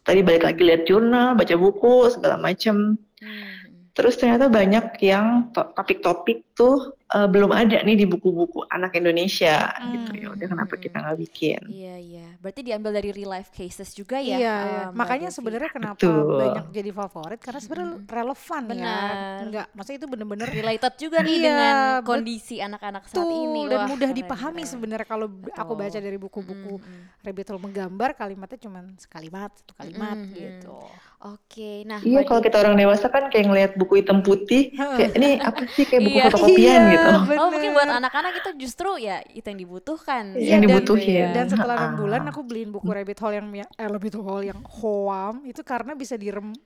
tadi 0.00 0.20
balik 0.20 0.42
lagi 0.42 0.62
lihat 0.64 0.82
jurnal 0.84 1.34
baca 1.34 1.54
buku 1.54 1.94
segala 2.08 2.36
macem 2.36 2.96
Hmm. 3.20 3.68
Terus 3.92 4.16
ternyata 4.16 4.48
banyak 4.48 4.96
yang 5.02 5.50
to- 5.52 5.76
topik-topik 5.76 6.49
itu 6.60 6.70
uh, 7.08 7.24
belum 7.24 7.50
ada 7.50 7.80
nih 7.80 7.96
di 7.96 8.04
buku-buku 8.04 8.68
anak 8.68 8.92
Indonesia 8.94 9.72
Hmm. 9.72 9.96
gitu 9.96 10.10
ya 10.14 10.28
udah 10.30 10.46
kenapa 10.46 10.74
kita 10.76 11.00
nggak 11.00 11.18
bikin 11.18 11.60
Iya 11.66 11.96
iya. 11.96 12.26
Berarti 12.36 12.60
diambil 12.60 12.90
dari 12.92 13.10
real 13.10 13.30
life 13.30 13.48
cases 13.48 13.92
juga 13.92 14.16
ya. 14.16 14.36
Iya, 14.36 14.38
iya. 14.38 14.82
Mbak 14.86 14.92
makanya 14.92 15.28
sebenarnya 15.28 15.70
kenapa 15.70 15.96
Betul. 15.96 16.36
banyak 16.36 16.64
jadi 16.70 16.90
favorit 16.90 17.40
karena 17.40 17.60
sebenarnya 17.60 17.88
relevan 18.02 18.62
ya. 18.62 18.70
Benar. 18.70 19.12
Enggak, 19.40 19.66
maksudnya 19.72 19.98
itu 19.98 20.08
bener-bener 20.08 20.48
related 20.60 20.92
juga 20.96 21.18
nih 21.20 21.32
Iya, 21.32 21.42
dengan 21.42 21.74
kondisi 22.02 22.56
anak-anak 22.60 23.02
saat 23.06 23.24
ini. 23.24 23.62
dan 23.66 23.78
Wah, 23.78 23.88
mudah 23.88 24.10
keren, 24.10 24.18
dipahami 24.20 24.62
sebenarnya 24.64 25.06
kalau 25.06 25.26
aku 25.50 25.72
baca 25.74 25.98
dari 25.98 26.16
buku-buku 26.16 26.74
Mm, 26.76 26.84
mm. 26.84 27.24
Rabbit 27.24 27.46
Hole 27.48 27.62
menggambar 27.62 28.10
kalimatnya 28.14 28.58
cuma 28.58 28.80
sekalimat, 28.96 29.48
satu 29.54 29.72
kalimat 29.74 30.16
Mm, 30.16 30.26
mm, 30.26 30.34
gitu. 30.34 30.76
Oke, 31.20 31.84
nah 31.84 32.00
Iya, 32.00 32.24
kalau 32.24 32.40
kita 32.40 32.56
orang 32.58 32.76
dewasa 32.76 33.06
kan 33.06 33.28
kayak 33.28 33.44
ngelihat 33.46 33.70
buku 33.76 34.00
hitam 34.00 34.20
putih, 34.20 34.72
kayak 34.72 35.12
ini 35.20 35.36
apa 35.38 35.68
sih 35.68 35.84
kayak 35.84 36.02
buku 36.02 36.16
Iya. 36.16 36.24
Fotokopian 36.52 36.80
Iya, 36.80 36.92
gitu. 36.92 37.08
Oh 37.36 37.48
mungkin 37.48 37.70
buat 37.70 37.86
bener. 37.86 38.00
anak-anak 38.00 38.32
itu 38.36 38.50
justru 38.58 38.90
ya 38.96 39.16
itu 39.26 39.44
yang 39.44 39.60
dibutuhkan. 39.60 40.24
Iya, 40.30 40.36
dan- 40.36 40.50
yang 40.50 40.62
dibutuhin. 40.64 41.26
Dan 41.30 41.46
setelah 41.46 41.74
enam 41.76 41.86
Ha-ha. 41.88 42.00
bulan 42.00 42.22
aku 42.26 42.40
beliin 42.42 42.70
buku 42.70 42.86
Rabbit 42.86 43.18
Hole 43.18 43.34
yang 43.34 43.46
mi- 43.46 43.62
eh, 43.62 43.86
Rabbit 43.86 44.14
Hole 44.16 44.44
yang 44.46 44.60
Hoam 44.64 45.44
itu 45.44 45.60
karena 45.62 45.92
bisa 45.92 46.14
diremes 46.14 46.58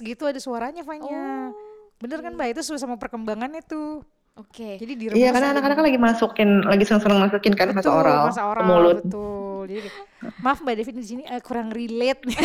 gitu 0.00 0.24
ada 0.24 0.38
suaranya 0.38 0.82
Fanya. 0.82 1.50
Bener 1.96 2.18
kan 2.20 2.32
Mbak? 2.32 2.48
Itu 2.52 2.74
sama 2.74 2.94
perkembangannya 2.94 3.62
tuh. 3.62 4.02
Oke. 4.34 4.74
Jadi 4.76 4.92
diremes. 4.94 5.14
Iya, 5.16 5.30
karena 5.30 5.54
anak-anak 5.54 5.76
kan 5.76 5.84
lagi 5.84 6.00
masukin, 6.00 6.50
lagi 6.62 6.82
seneng-seneng 6.82 7.18
masukin 7.22 7.54
kan 7.54 7.70
masa 7.70 7.86
oral, 7.88 8.22
masa 8.26 8.42
ke 8.42 8.50
oral, 8.50 8.64
mulut. 8.66 8.98
betul. 9.00 9.62
Jadi 9.64 9.80
maaf 10.40 10.58
Mbak 10.58 10.74
Devi 10.74 10.92
di 10.94 11.04
sini 11.04 11.22
eh, 11.22 11.38
kurang 11.38 11.68
relate 11.68 12.24
nih. 12.24 12.38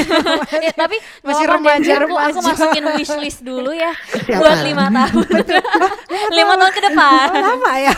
Eh, 0.61 0.73
tapi 0.81 0.97
Masih 1.25 1.45
remaja, 1.45 1.93
aku, 1.97 2.11
aku 2.13 2.39
masukin 2.41 2.83
wishlist 2.93 3.39
dulu 3.39 3.71
ya 3.71 3.93
Kesiapan. 4.09 4.39
buat 4.39 4.59
lima 4.61 4.85
tahun. 4.89 5.27
lima 6.37 6.53
tahun 6.55 6.73
ke 6.73 6.81
depan. 6.85 7.25
Lama 7.31 7.73
ya? 7.77 7.93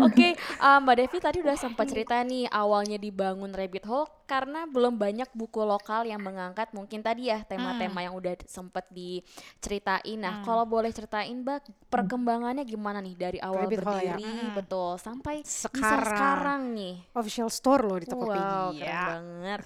Oke, 0.00 0.28
um, 0.58 0.78
Mbak 0.82 0.94
Devi 0.98 1.18
tadi 1.18 1.38
udah 1.40 1.56
sempat 1.56 1.84
cerita 1.86 2.16
nih 2.20 2.48
awalnya 2.48 2.96
dibangun 2.96 3.50
Rabbit 3.50 3.84
Hole 3.84 4.08
karena 4.24 4.64
belum 4.64 4.96
banyak 4.96 5.28
buku 5.30 5.60
lokal 5.60 6.08
yang 6.08 6.18
mengangkat 6.18 6.72
mungkin 6.72 7.04
tadi 7.04 7.28
ya 7.28 7.44
tema-tema 7.44 8.00
yang 8.00 8.16
udah 8.16 8.32
sempat 8.46 8.88
diceritain. 8.88 10.16
Nah, 10.16 10.40
kalau 10.40 10.64
boleh 10.64 10.88
ceritain 10.88 11.34
Mbak 11.34 11.92
perkembangannya 11.92 12.64
gimana 12.64 12.98
nih 12.98 13.14
dari 13.14 13.38
awal 13.38 13.68
Rabbit 13.68 13.80
Hole 13.82 14.00
ya? 14.00 14.16
berdiri 14.16 14.30
Mm. 14.32 14.54
betul 14.54 14.96
sampai 14.96 15.44
Sekarang. 15.44 16.08
sekarang 16.08 16.62
nih. 16.72 16.94
Official 17.12 17.48
store 17.48 17.82
loh 17.84 17.98
di 17.98 18.06
Wow, 18.08 18.24
Tokopedia. 18.52 18.84
keren 18.84 19.06
banget. 19.08 19.60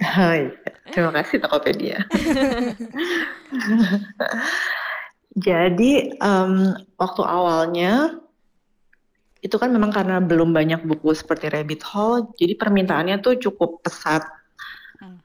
Hai, 0.00 0.40
terima 0.88 1.12
kasih 1.20 1.36
Tokopedia. 1.44 1.98
Jadi 5.34 6.14
em, 6.14 6.52
waktu 6.94 7.22
awalnya 7.26 8.22
itu 9.44 9.60
kan 9.60 9.68
memang 9.68 9.92
karena 9.92 10.22
belum 10.24 10.56
banyak 10.56 10.88
buku 10.88 11.12
seperti 11.12 11.52
Rabbit 11.52 11.84
Hole, 11.92 12.32
jadi 12.38 12.56
permintaannya 12.56 13.20
tuh 13.20 13.36
cukup 13.36 13.84
pesat. 13.84 14.24
Hmm. 15.02 15.20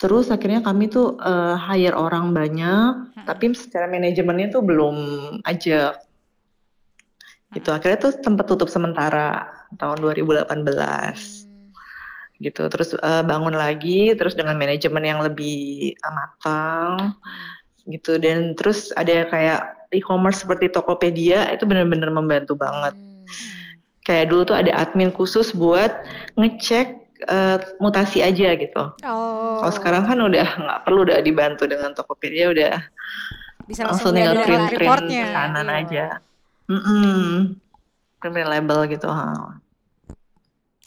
Terus 0.00 0.32
akhirnya 0.32 0.64
kami 0.64 0.90
tuh 0.90 1.14
eh, 1.22 1.54
hire 1.54 1.94
orang 1.94 2.34
banyak, 2.34 3.14
tapi 3.22 3.54
secara 3.54 3.86
manajemennya 3.86 4.50
tuh 4.50 4.62
belum 4.66 4.96
aja. 5.46 5.94
Gitu. 7.54 7.68
Akhirnya 7.70 8.10
tuh 8.10 8.12
sempat 8.18 8.50
tutup 8.50 8.66
sementara 8.66 9.54
tahun 9.78 10.02
2018 10.02 10.50
Hmm. 10.50 11.45
Gitu 12.36 12.68
terus 12.68 12.92
eh, 12.92 13.22
bangun 13.22 13.54
lagi 13.54 14.12
terus 14.12 14.36
dengan 14.36 14.54
manajemen 14.54 15.00
yang 15.00 15.20
lebih 15.20 15.92
matang 16.04 17.16
gitu 17.86 18.18
dan 18.18 18.52
terus 18.52 18.92
ada 18.92 19.24
kayak 19.26 19.60
e-commerce 19.88 20.42
seperti 20.42 20.68
Tokopedia 20.68 21.48
itu 21.50 21.64
benar-benar 21.64 22.10
membantu 22.10 22.54
banget 22.54 22.92
Hmm. 22.92 23.24
kayak 24.06 24.30
dulu 24.30 24.46
tuh 24.46 24.54
ada 24.54 24.70
admin 24.76 25.10
khusus 25.10 25.50
buat 25.50 25.90
ngecek 26.34 26.86
eh, 27.24 27.56
mutasi 27.78 28.20
aja 28.20 28.54
gitu 28.54 28.82
Oh. 29.02 29.58
kalau 29.58 29.72
sekarang 29.72 30.04
kan 30.04 30.18
udah 30.20 30.46
nggak 30.60 30.80
perlu 30.84 31.02
udah 31.02 31.18
dibantu 31.18 31.64
dengan 31.64 31.90
Tokopedia 31.90 32.52
udah 32.52 32.74
bisa 33.64 33.82
langsung 33.82 34.14
tinggal 34.14 34.46
print 34.46 34.78
print 34.78 35.10
pesanan 35.10 35.66
Iya. 35.66 35.80
aja 35.82 36.06
Mm-mm. 36.68 37.56
print 38.18 38.32
print 38.34 38.46
label 38.46 38.78
gitu 38.86 39.08
ha. 39.08 39.58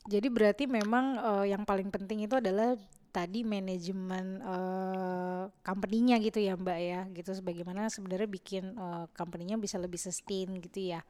Jadi 0.10 0.28
berarti 0.34 0.64
memang 0.66 1.06
eh, 1.22 1.46
yang 1.54 1.64
paling 1.70 1.90
penting 1.94 2.26
itu 2.26 2.36
adalah 2.42 2.74
tadi 3.10 3.42
manajemen 3.42 4.26
eh 4.46 5.44
company-nya 5.66 6.16
gitu 6.22 6.40
ya 6.42 6.54
Mbak 6.58 6.80
ya, 6.92 7.02
gitu 7.18 7.32
sebagaimana 7.40 7.90
sebenarnya 7.94 8.30
bikin 8.30 8.64
eh, 8.78 9.06
company-nya 9.20 9.58
bisa 9.62 9.78
lebih 9.82 10.00
sustain 10.02 10.50
gitu 10.66 10.80
ya. 10.94 11.02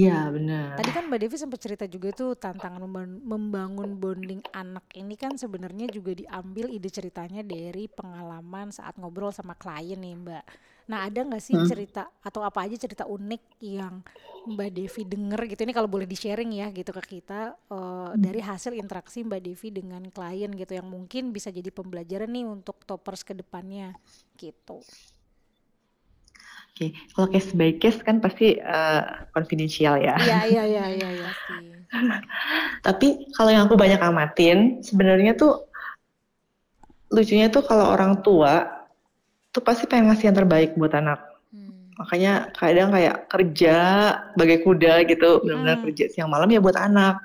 iya 0.00 0.30
benar 0.34 0.74
Tadi 0.74 0.90
kan 0.90 1.06
Mbak 1.06 1.20
Devi 1.22 1.36
sempat 1.38 1.60
cerita 1.62 1.86
juga 1.86 2.10
tuh 2.10 2.34
tantangan 2.34 2.82
memban- 2.82 3.22
membangun 3.22 3.94
bonding 3.94 4.42
anak 4.50 4.82
ini 4.98 5.14
kan 5.14 5.38
sebenarnya 5.38 5.86
juga 5.86 6.18
diambil 6.18 6.66
ide 6.66 6.90
ceritanya 6.90 7.46
dari 7.46 7.86
pengalaman 7.86 8.74
saat 8.74 8.98
ngobrol 8.98 9.30
sama 9.30 9.54
klien 9.54 9.94
nih 10.02 10.18
Mbak. 10.18 10.44
Nah 10.90 11.08
ada 11.08 11.20
nggak 11.24 11.42
sih 11.42 11.56
Hmm. 11.56 11.68
cerita 11.68 12.08
atau 12.20 12.40
apa 12.44 12.64
aja 12.68 12.76
cerita 12.76 13.04
unik 13.08 13.42
yang 13.64 14.04
Mbak 14.44 14.70
Devi 14.76 15.02
denger 15.08 15.40
gitu 15.48 15.60
ini 15.64 15.72
kalau 15.72 15.88
boleh 15.88 16.04
di 16.04 16.16
sharing 16.20 16.52
ya 16.52 16.68
gitu 16.68 16.92
ke 16.92 17.02
kita 17.20 17.56
eh, 17.72 18.10
dari 18.20 18.40
hasil 18.44 18.76
interaksi 18.76 19.24
Mbak 19.24 19.40
Devi 19.40 19.68
dengan 19.72 20.02
klien 20.12 20.52
gitu 20.52 20.72
yang 20.76 20.88
mungkin 20.88 21.32
bisa 21.32 21.48
jadi 21.48 21.72
pembelajaran 21.72 22.28
nih 22.28 22.44
untuk 22.44 22.84
toppers 22.84 23.24
ke 23.24 23.32
depannya 23.32 23.96
gitu. 24.36 24.84
Oke, 26.74 26.90
kalau 27.14 27.28
case 27.30 27.54
by 27.54 27.70
case 27.78 28.02
kan 28.02 28.18
pasti 28.18 28.58
eh, 28.58 29.02
confidential 29.30 29.94
ya. 30.02 30.18
Iya 30.20 30.34
iya 30.50 30.62
iya 30.72 30.84
iya. 30.96 31.06
iya. 31.16 31.26
Pasti. 31.28 31.52
Tapi 32.84 33.32
kalau 33.34 33.50
yang 33.50 33.64
aku 33.66 33.76
banyak 33.78 34.00
amatin, 34.00 34.58
sebenarnya 34.84 35.34
tuh 35.38 35.64
lucunya 37.14 37.46
tuh 37.52 37.62
kalau 37.64 37.86
orang 37.94 38.20
tua 38.26 38.73
tuh 39.54 39.62
pasti 39.62 39.86
pengen 39.86 40.10
ngasih 40.10 40.34
yang 40.34 40.36
terbaik 40.36 40.74
buat 40.74 40.90
anak. 40.90 41.22
Hmm. 41.54 41.94
Makanya 41.94 42.50
kadang 42.50 42.90
kayak 42.90 43.30
kerja 43.30 43.76
bagai 44.34 44.66
kuda 44.66 45.06
gitu, 45.06 45.38
benar-benar 45.46 45.78
Hmm. 45.78 45.84
kerja 45.86 46.04
siang 46.10 46.26
malam 46.26 46.50
ya 46.50 46.58
buat 46.58 46.74
anak 46.74 47.22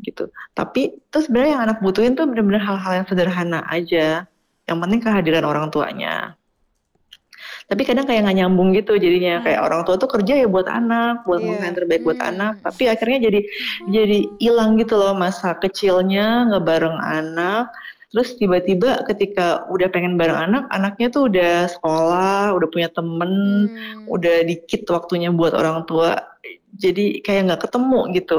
gitu. 0.00 0.30
Tapi 0.54 1.02
tuh 1.10 1.22
sebenarnya 1.26 1.58
yang 1.58 1.64
anak 1.66 1.78
butuhin 1.82 2.14
tuh 2.14 2.30
benar-benar 2.30 2.62
hal-hal 2.62 3.02
yang 3.02 3.06
sederhana 3.10 3.66
aja. 3.66 4.22
Yang 4.64 4.78
penting 4.80 5.00
kehadiran 5.02 5.44
orang 5.44 5.66
tuanya. 5.68 6.38
Tapi 7.64 7.80
kadang 7.82 8.04
kayak 8.04 8.28
nggak 8.28 8.38
nyambung 8.44 8.76
gitu 8.76 8.92
jadinya 9.00 9.40
kayak 9.40 9.60
orang 9.64 9.88
tua 9.88 9.96
tuh 9.96 10.08
kerja 10.08 10.36
ya 10.36 10.46
buat 10.48 10.68
anak, 10.68 11.24
buat 11.24 11.40
Iya. 11.40 11.44
ngelakuin 11.48 11.64
yang 11.64 11.76
terbaik 11.76 12.02
buat 12.04 12.20
Hmm. 12.20 12.30
anak. 12.36 12.52
Tapi 12.60 12.82
akhirnya 12.92 13.18
jadi 13.24 13.40
jadi 13.88 14.18
hilang 14.36 14.76
gitu 14.76 14.94
loh 14.94 15.16
masa 15.16 15.56
kecilnya 15.56 16.48
nggak 16.52 16.64
bareng 16.64 16.98
anak. 17.00 17.72
Terus 18.14 18.38
tiba-tiba 18.38 19.02
ketika 19.10 19.66
udah 19.74 19.90
pengen 19.90 20.14
bareng 20.14 20.38
anak, 20.38 20.70
anaknya 20.70 21.10
tuh 21.10 21.26
udah 21.26 21.66
sekolah, 21.66 22.54
udah 22.54 22.68
punya 22.70 22.86
temen, 22.94 23.66
Hmm. 23.66 24.06
udah 24.06 24.46
dikit 24.46 24.86
waktunya 24.86 25.34
buat 25.34 25.50
orang 25.50 25.82
tua. 25.90 26.22
Jadi 26.78 27.18
kayak 27.26 27.50
nggak 27.50 27.62
ketemu 27.66 28.00
gitu. 28.14 28.38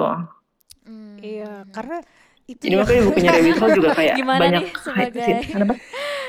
Hmm. 0.88 1.20
Iya 1.20 1.68
karena 1.76 2.00
itu 2.46 2.62
Jadi 2.62 2.72
ya- 2.72 2.80
makanya 2.80 3.04
bukunya 3.04 3.32
Rewisol 3.34 3.70
juga 3.74 3.90
kayak 3.94 4.16
Gimana 4.22 4.40
banyak 4.40 4.62
nih 4.62 4.74
sebagai- 4.78 5.26
sih. 5.26 5.36
Kenapa? 5.50 5.74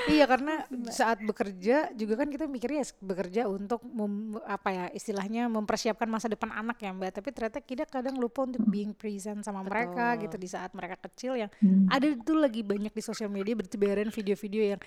Iya 0.06 0.22
karena 0.24 0.54
saat 0.86 1.18
bekerja 1.20 1.90
juga 1.92 2.14
kan 2.14 2.30
kita 2.30 2.46
mikirnya 2.46 2.80
ya 2.80 2.88
bekerja 3.00 3.42
untuk 3.46 3.82
mem- 3.82 4.38
apa 4.40 4.68
ya 4.70 4.84
istilahnya 4.88 5.50
mempersiapkan 5.50 6.06
masa 6.06 6.26
depan 6.26 6.48
anak 6.48 6.78
ya 6.78 6.90
Mbak. 6.90 7.10
Tapi 7.12 7.28
ternyata 7.30 7.58
kita 7.60 7.84
kadang 7.84 8.14
lupa 8.14 8.46
untuk 8.46 8.62
being 8.64 8.94
present 8.94 9.42
sama 9.42 9.60
mereka 9.60 10.14
Betul. 10.14 10.22
gitu 10.24 10.36
di 10.38 10.48
saat 10.48 10.70
mereka 10.70 10.94
kecil 11.02 11.34
yang 11.36 11.50
Hmm. 11.56 11.90
ada 11.90 12.06
tuh 12.16 12.38
lagi 12.38 12.62
banyak 12.62 12.90
di 12.90 13.02
sosial 13.02 13.26
media 13.28 13.52
bertebaran 13.52 14.06
video-video 14.08 14.62
yang 14.72 14.80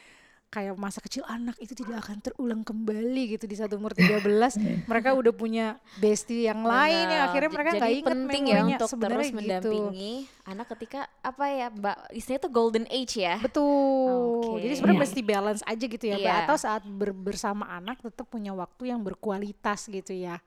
kayak 0.50 0.74
masa 0.75 0.98
kecil 0.98 1.22
anak 1.24 1.53
itu 1.58 1.72
tidak 1.72 2.01
akan 2.01 2.18
terulang 2.20 2.62
kembali 2.62 3.24
gitu 3.32 3.46
di 3.46 3.53
saat 3.53 3.70
umur 3.70 3.94
13 3.94 4.25
mereka 4.89 5.13
udah 5.13 5.29
punya 5.29 5.65
bestie 5.96 6.44
yang 6.44 6.62
lain 6.62 7.06
yang 7.06 7.22
Benar. 7.22 7.27
akhirnya 7.29 7.46
J- 7.46 7.53
mereka 7.53 7.70
Jadi 7.70 7.77
nggak 7.77 7.91
inget 7.94 8.10
penting 8.10 8.44
ya 8.44 8.60
untuk 8.65 8.89
sebenarnya 8.89 9.15
terus 9.15 9.29
gitu. 9.29 9.38
mendampingi 9.38 10.13
anak 10.44 10.68
ketika 10.74 11.00
apa 11.22 11.46
ya 11.48 11.68
mbak 11.70 11.98
istilahnya 12.12 12.41
tuh 12.41 12.51
golden 12.51 12.86
age 12.89 13.15
ya 13.15 13.38
Betul. 13.38 14.41
Oke. 14.50 14.65
Jadi 14.65 14.74
sebenarnya 14.74 14.98
Iya. 14.98 15.06
mesti 15.06 15.22
balance 15.22 15.62
aja 15.63 15.86
gitu 15.86 16.06
ya, 16.06 16.15
Mbak. 16.15 16.25
Iya. 16.25 16.44
Atau 16.44 16.58
saat 16.58 16.84
ber- 16.84 17.13
bersama 17.13 17.70
anak 17.70 18.01
tetap 18.01 18.25
punya 18.25 18.51
waktu 18.51 18.89
yang 18.89 19.00
berkualitas 19.00 19.86
gitu 19.86 20.12
ya. 20.12 20.41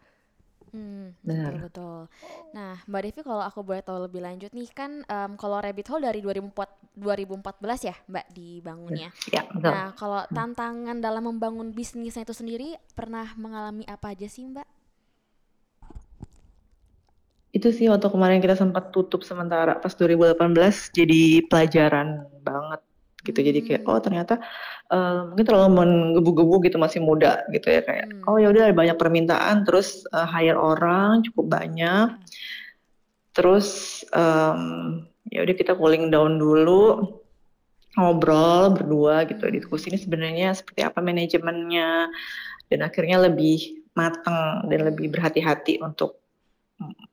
Hmm, 0.73 1.13
Benar. 1.21 1.53
betul 1.53 1.61
betul. 1.69 2.01
Nah, 2.57 2.81
Mbak 2.89 3.01
Devi 3.05 3.21
kalau 3.21 3.45
aku 3.45 3.61
boleh 3.61 3.85
tahu 3.85 4.09
lebih 4.09 4.25
lanjut 4.25 4.49
nih 4.57 4.69
kan 4.73 5.05
em, 5.05 5.31
kalau 5.37 5.61
Rabbit 5.61 5.85
Hole 5.93 6.09
dari 6.09 6.25
2004 6.25 6.69
2014 6.97 7.81
ya, 7.85 7.95
Mbak 8.09 8.27
dibangunnya. 8.33 9.09
Ya, 9.29 9.45
betul. 9.53 9.69
Nah, 9.69 9.93
kalau 10.01 10.25
tantangan 10.33 10.97
dalam 11.05 11.29
membangun 11.29 11.77
bisnisnya 11.77 12.25
itu 12.25 12.33
sendiri 12.33 12.69
pernah 12.97 13.37
mengalami 13.37 13.85
apa 13.85 14.17
aja 14.17 14.25
sih, 14.25 14.49
Mbak? 14.49 14.65
Itu 17.53 17.69
sih 17.69 17.87
waktu 17.93 18.09
kemarin 18.09 18.41
kita 18.41 18.57
sempat 18.57 18.97
tutup 18.97 19.21
sementara 19.29 19.77
pas 19.77 19.93
2018 19.93 20.89
jadi 20.89 21.45
pelajaran. 21.53 22.09
Gitu. 23.23 23.39
Jadi 23.39 23.61
kayak 23.63 23.83
oh 23.87 23.99
ternyata 24.03 24.43
uh, 24.91 25.31
mungkin 25.31 25.47
terlalu 25.47 25.71
menggebu-gebu 25.79 26.55
gitu 26.69 26.77
masih 26.77 27.01
muda 27.03 27.47
gitu 27.55 27.71
ya 27.71 27.81
kayak 27.83 28.07
hmm. 28.11 28.29
oh 28.29 28.37
ya 28.39 28.51
udah 28.51 28.71
ada 28.71 28.77
banyak 28.77 28.97
permintaan 28.99 29.65
terus 29.67 30.05
uh, 30.13 30.27
hire 30.27 30.59
orang 30.59 31.23
cukup 31.27 31.63
banyak. 31.63 32.09
Terus 33.33 34.03
um, 34.13 35.03
ya 35.33 35.47
udah 35.47 35.55
kita 35.57 35.73
cooling 35.79 36.13
down 36.13 36.37
dulu 36.37 37.19
ngobrol 37.97 38.73
berdua 38.73 39.29
gitu 39.29 39.53
diskusi 39.53 39.93
ini 39.93 40.01
sebenarnya 40.01 40.57
seperti 40.57 40.81
apa 40.81 41.05
manajemennya 41.05 42.09
dan 42.73 42.81
akhirnya 42.89 43.29
lebih 43.29 43.85
matang 43.93 44.65
dan 44.73 44.81
lebih 44.89 45.13
berhati-hati 45.13 45.85
untuk 45.85 46.17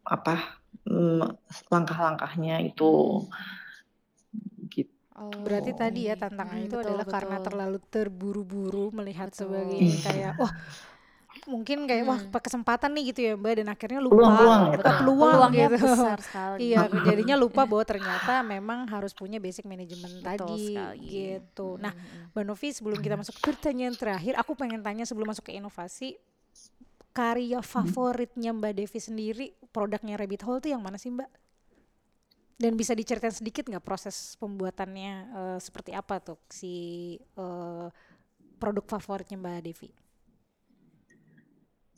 apa 0.08 0.60
langkah-langkahnya 1.70 2.64
itu. 2.66 3.24
Oh, 5.20 5.36
Berarti 5.44 5.76
tadi 5.76 6.08
ya 6.08 6.16
tantangannya 6.16 6.64
hmm, 6.64 6.72
itu 6.72 6.78
betul, 6.80 6.88
adalah 6.88 7.06
betul. 7.06 7.16
karena 7.20 7.38
terlalu 7.44 7.78
terburu-buru 7.92 8.86
melihat 8.96 9.30
betul. 9.30 9.52
sebagai 9.52 9.84
iya. 9.84 10.00
kayak 10.00 10.34
wah 10.40 10.54
mungkin 11.50 11.90
kayak 11.90 12.04
hmm. 12.06 12.30
wah 12.30 12.42
kesempatan 12.42 12.90
nih 12.94 13.04
gitu 13.14 13.20
ya 13.26 13.34
mbak 13.34 13.54
dan 13.62 13.68
akhirnya 13.74 14.00
lupa 14.02 14.18
peluang, 14.18 14.64
gitu. 14.76 14.84
peluang, 14.86 15.34
peluang 15.34 15.52
gitu 15.54 15.76
besar 15.82 16.20
sekali 16.22 16.58
iya 16.62 16.80
jadinya 16.90 17.36
lupa 17.38 17.66
bahwa 17.66 17.84
ternyata 17.86 18.34
memang 18.54 18.90
harus 18.90 19.14
punya 19.18 19.42
basic 19.42 19.66
manajemen 19.66 20.22
tadi 20.22 20.78
sekali. 20.78 21.06
gitu 21.10 21.82
nah 21.82 21.94
mbak 22.34 22.44
Novi 22.44 22.68
sebelum 22.70 23.00
kita 23.02 23.16
masuk 23.18 23.40
ke 23.40 23.42
pertanyaan 23.50 23.96
terakhir 23.98 24.38
aku 24.38 24.54
pengen 24.54 24.86
tanya 24.86 25.06
sebelum 25.10 25.32
masuk 25.32 25.50
ke 25.50 25.58
inovasi 25.58 26.18
karya 27.14 27.62
favoritnya 27.66 28.54
mbak 28.54 28.78
Devi 28.78 29.00
sendiri 29.02 29.46
produknya 29.74 30.18
Rabbit 30.18 30.42
Hole 30.46 30.62
tuh 30.62 30.70
yang 30.74 30.86
mana 30.86 31.02
sih 31.02 31.10
mbak 31.10 31.30
dan 32.60 32.76
bisa 32.76 32.92
diceritain 32.92 33.32
sedikit 33.32 33.66
nggak 33.66 33.84
proses 33.88 34.36
pembuatannya 34.38 35.14
uh, 35.32 35.58
seperti 35.64 35.96
apa 35.96 36.20
tuh 36.20 36.40
si 36.52 37.16
uh, 37.40 37.88
produk 38.60 38.84
favoritnya 38.84 39.40
mbak 39.40 39.64
Devi 39.64 39.90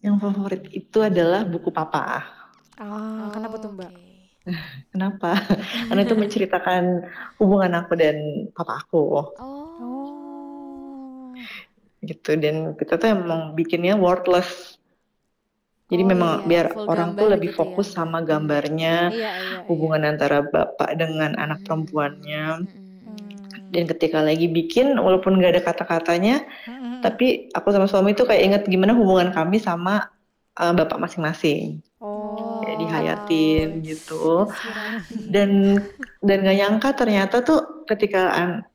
yang 0.01 0.17
favorit 0.17 0.65
itu 0.73 0.97
adalah 0.97 1.45
buku 1.45 1.69
papa. 1.69 2.25
Oh, 2.81 3.29
kenapa 3.29 3.61
tuh 3.61 3.69
Mbak? 3.77 3.93
Kenapa? 4.91 5.37
Karena 5.85 6.01
itu 6.01 6.17
menceritakan 6.17 7.05
hubungan 7.37 7.85
aku 7.85 7.93
dan 7.93 8.49
papa 8.57 8.81
aku. 8.81 9.29
Oh. 9.37 11.29
Gitu 12.01 12.33
dan 12.41 12.73
kita 12.73 12.97
tuh 12.97 13.13
emang 13.13 13.53
bikinnya 13.53 13.93
wordless. 13.93 14.70
Jadi 15.91 16.03
oh, 16.03 16.07
memang 16.07 16.31
iya, 16.31 16.47
biar 16.47 16.65
orang 16.87 17.19
tuh 17.19 17.27
lebih 17.27 17.51
gitu 17.51 17.55
ya. 17.55 17.59
fokus 17.59 17.87
ya. 17.91 17.93
sama 17.99 18.23
gambarnya, 18.23 19.11
iya, 19.11 19.31
iya, 19.35 19.67
hubungan 19.67 20.07
iya. 20.07 20.09
antara 20.15 20.39
bapak 20.39 20.95
dengan 20.95 21.35
anak 21.35 21.59
hmm. 21.59 21.65
perempuannya. 21.67 22.45
Hmm. 22.63 23.69
Dan 23.71 23.83
ketika 23.91 24.23
lagi 24.23 24.47
bikin, 24.47 24.95
walaupun 24.95 25.35
nggak 25.35 25.59
ada 25.59 25.63
kata-katanya, 25.67 26.47
hmm 26.63 26.91
tapi 27.01 27.49
aku 27.51 27.73
sama 27.73 27.89
suami 27.89 28.13
itu 28.13 28.23
kayak 28.23 28.41
inget 28.45 28.63
gimana 28.69 28.93
hubungan 28.93 29.33
kami 29.33 29.57
sama 29.57 30.07
uh, 30.55 30.73
bapak 30.73 31.01
masing-masing. 31.01 31.81
Oh. 31.97 32.61
Kayak 32.61 32.77
dihayatin 32.77 33.67
gitu. 33.81 34.47
Dan 35.09 35.81
dan 36.21 36.37
gak 36.45 36.57
nyangka 36.57 36.89
ternyata 36.93 37.41
tuh 37.41 37.85
ketika 37.89 38.21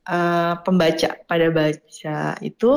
uh, 0.03 0.59
pembaca 0.61 1.15
pada 1.23 1.47
baca 1.49 2.17
itu 2.43 2.71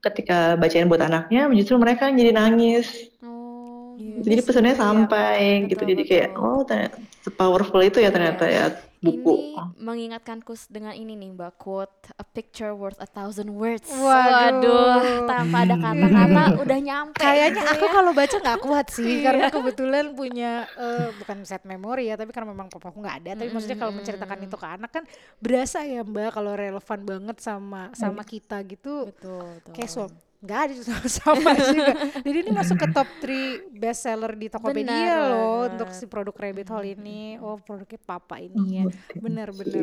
ketika 0.00 0.56
bacain 0.56 0.88
buat 0.88 1.04
anaknya 1.04 1.52
justru 1.52 1.76
mereka 1.76 2.08
jadi 2.08 2.32
nangis. 2.32 3.07
Oh. 3.98 4.22
Jadi 4.22 4.40
pesannya 4.46 4.78
sampai 4.78 5.66
ya, 5.66 5.66
gitu. 5.66 5.82
Betul, 5.82 5.90
jadi 5.90 6.02
kayak 6.06 6.28
oh 6.38 6.62
ternyata 6.62 6.96
powerful 7.34 7.82
itu 7.82 7.98
ya 7.98 8.14
ternyata 8.14 8.46
ya 8.46 8.70
buku. 8.98 9.54
Ini 9.54 9.78
mengingatkanku 9.78 10.54
dengan 10.70 10.94
ini 10.94 11.14
nih 11.14 11.34
Mbak 11.34 11.52
quote 11.58 12.10
a 12.18 12.26
picture 12.26 12.74
worth 12.74 12.98
a 12.98 13.06
thousand 13.06 13.54
words. 13.54 13.86
Waduh, 13.90 14.62
Waduh 14.62 15.26
tanpa 15.26 15.66
ada 15.66 15.76
kata-kata 15.78 16.42
udah 16.62 16.78
nyampe. 16.78 17.18
Kayaknya 17.18 17.62
gitu 17.62 17.70
aku 17.78 17.86
ya. 17.86 17.92
kalau 17.94 18.10
baca 18.14 18.36
nggak 18.38 18.60
kuat 18.62 18.86
sih 18.90 19.14
karena 19.22 19.46
kebetulan 19.50 20.04
punya 20.14 20.66
uh, 20.78 21.10
bukan 21.18 21.46
set 21.46 21.62
memori 21.66 22.10
ya, 22.10 22.14
tapi 22.18 22.30
karena 22.34 22.50
memang 22.50 22.70
papaku 22.70 23.02
nggak 23.02 23.16
ada. 23.22 23.30
Tapi 23.34 23.38
mm-hmm. 23.38 23.54
maksudnya 23.54 23.78
kalau 23.78 23.92
menceritakan 23.94 24.38
itu 24.46 24.56
ke 24.58 24.66
anak 24.66 24.90
kan 24.90 25.04
berasa 25.38 25.78
ya 25.86 26.02
Mbak 26.02 26.28
kalau 26.34 26.52
relevan 26.54 27.00
banget 27.06 27.36
sama 27.38 27.90
sama 27.94 28.22
kita 28.26 28.62
gitu. 28.66 29.10
Betul, 29.10 29.62
betul. 29.62 29.72
Kayak 29.74 29.90
nggak 30.38 30.60
ada 30.70 30.72
sama 31.18 31.50
juga. 31.58 31.92
Jadi 32.22 32.36
ini 32.46 32.50
masuk 32.54 32.78
ke 32.78 32.86
top 32.94 33.08
3 33.22 33.74
best 33.74 34.06
seller 34.06 34.32
di 34.38 34.46
Tokopedia 34.46 34.86
benar, 34.86 35.30
loh 35.34 35.56
benar. 35.66 35.70
untuk 35.74 35.88
si 35.90 36.04
produk 36.06 36.34
Rabbit 36.38 36.68
Hole 36.70 36.94
ini. 36.94 37.22
Oh 37.42 37.58
produknya 37.58 37.98
Papa 37.98 38.38
ini 38.38 38.82
ya. 38.82 38.84
Bener-bener. 39.18 39.82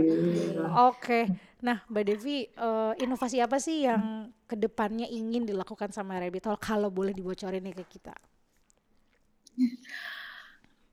Oke. 0.87 0.95
Okay. 0.95 1.23
Nah 1.59 1.83
Mbak 1.91 2.03
Devi, 2.07 2.47
uh, 2.55 2.95
inovasi 2.95 3.43
apa 3.43 3.59
sih 3.59 3.83
yang 3.83 4.31
ke 4.47 4.55
depannya 4.55 5.11
ingin 5.11 5.43
dilakukan 5.43 5.91
sama 5.91 6.15
Rabbit 6.23 6.47
Hole 6.47 6.59
kalau 6.63 6.87
boleh 6.87 7.11
dibocorin 7.11 7.59
nih 7.59 7.75
ke 7.75 7.83
kita? 7.91 8.15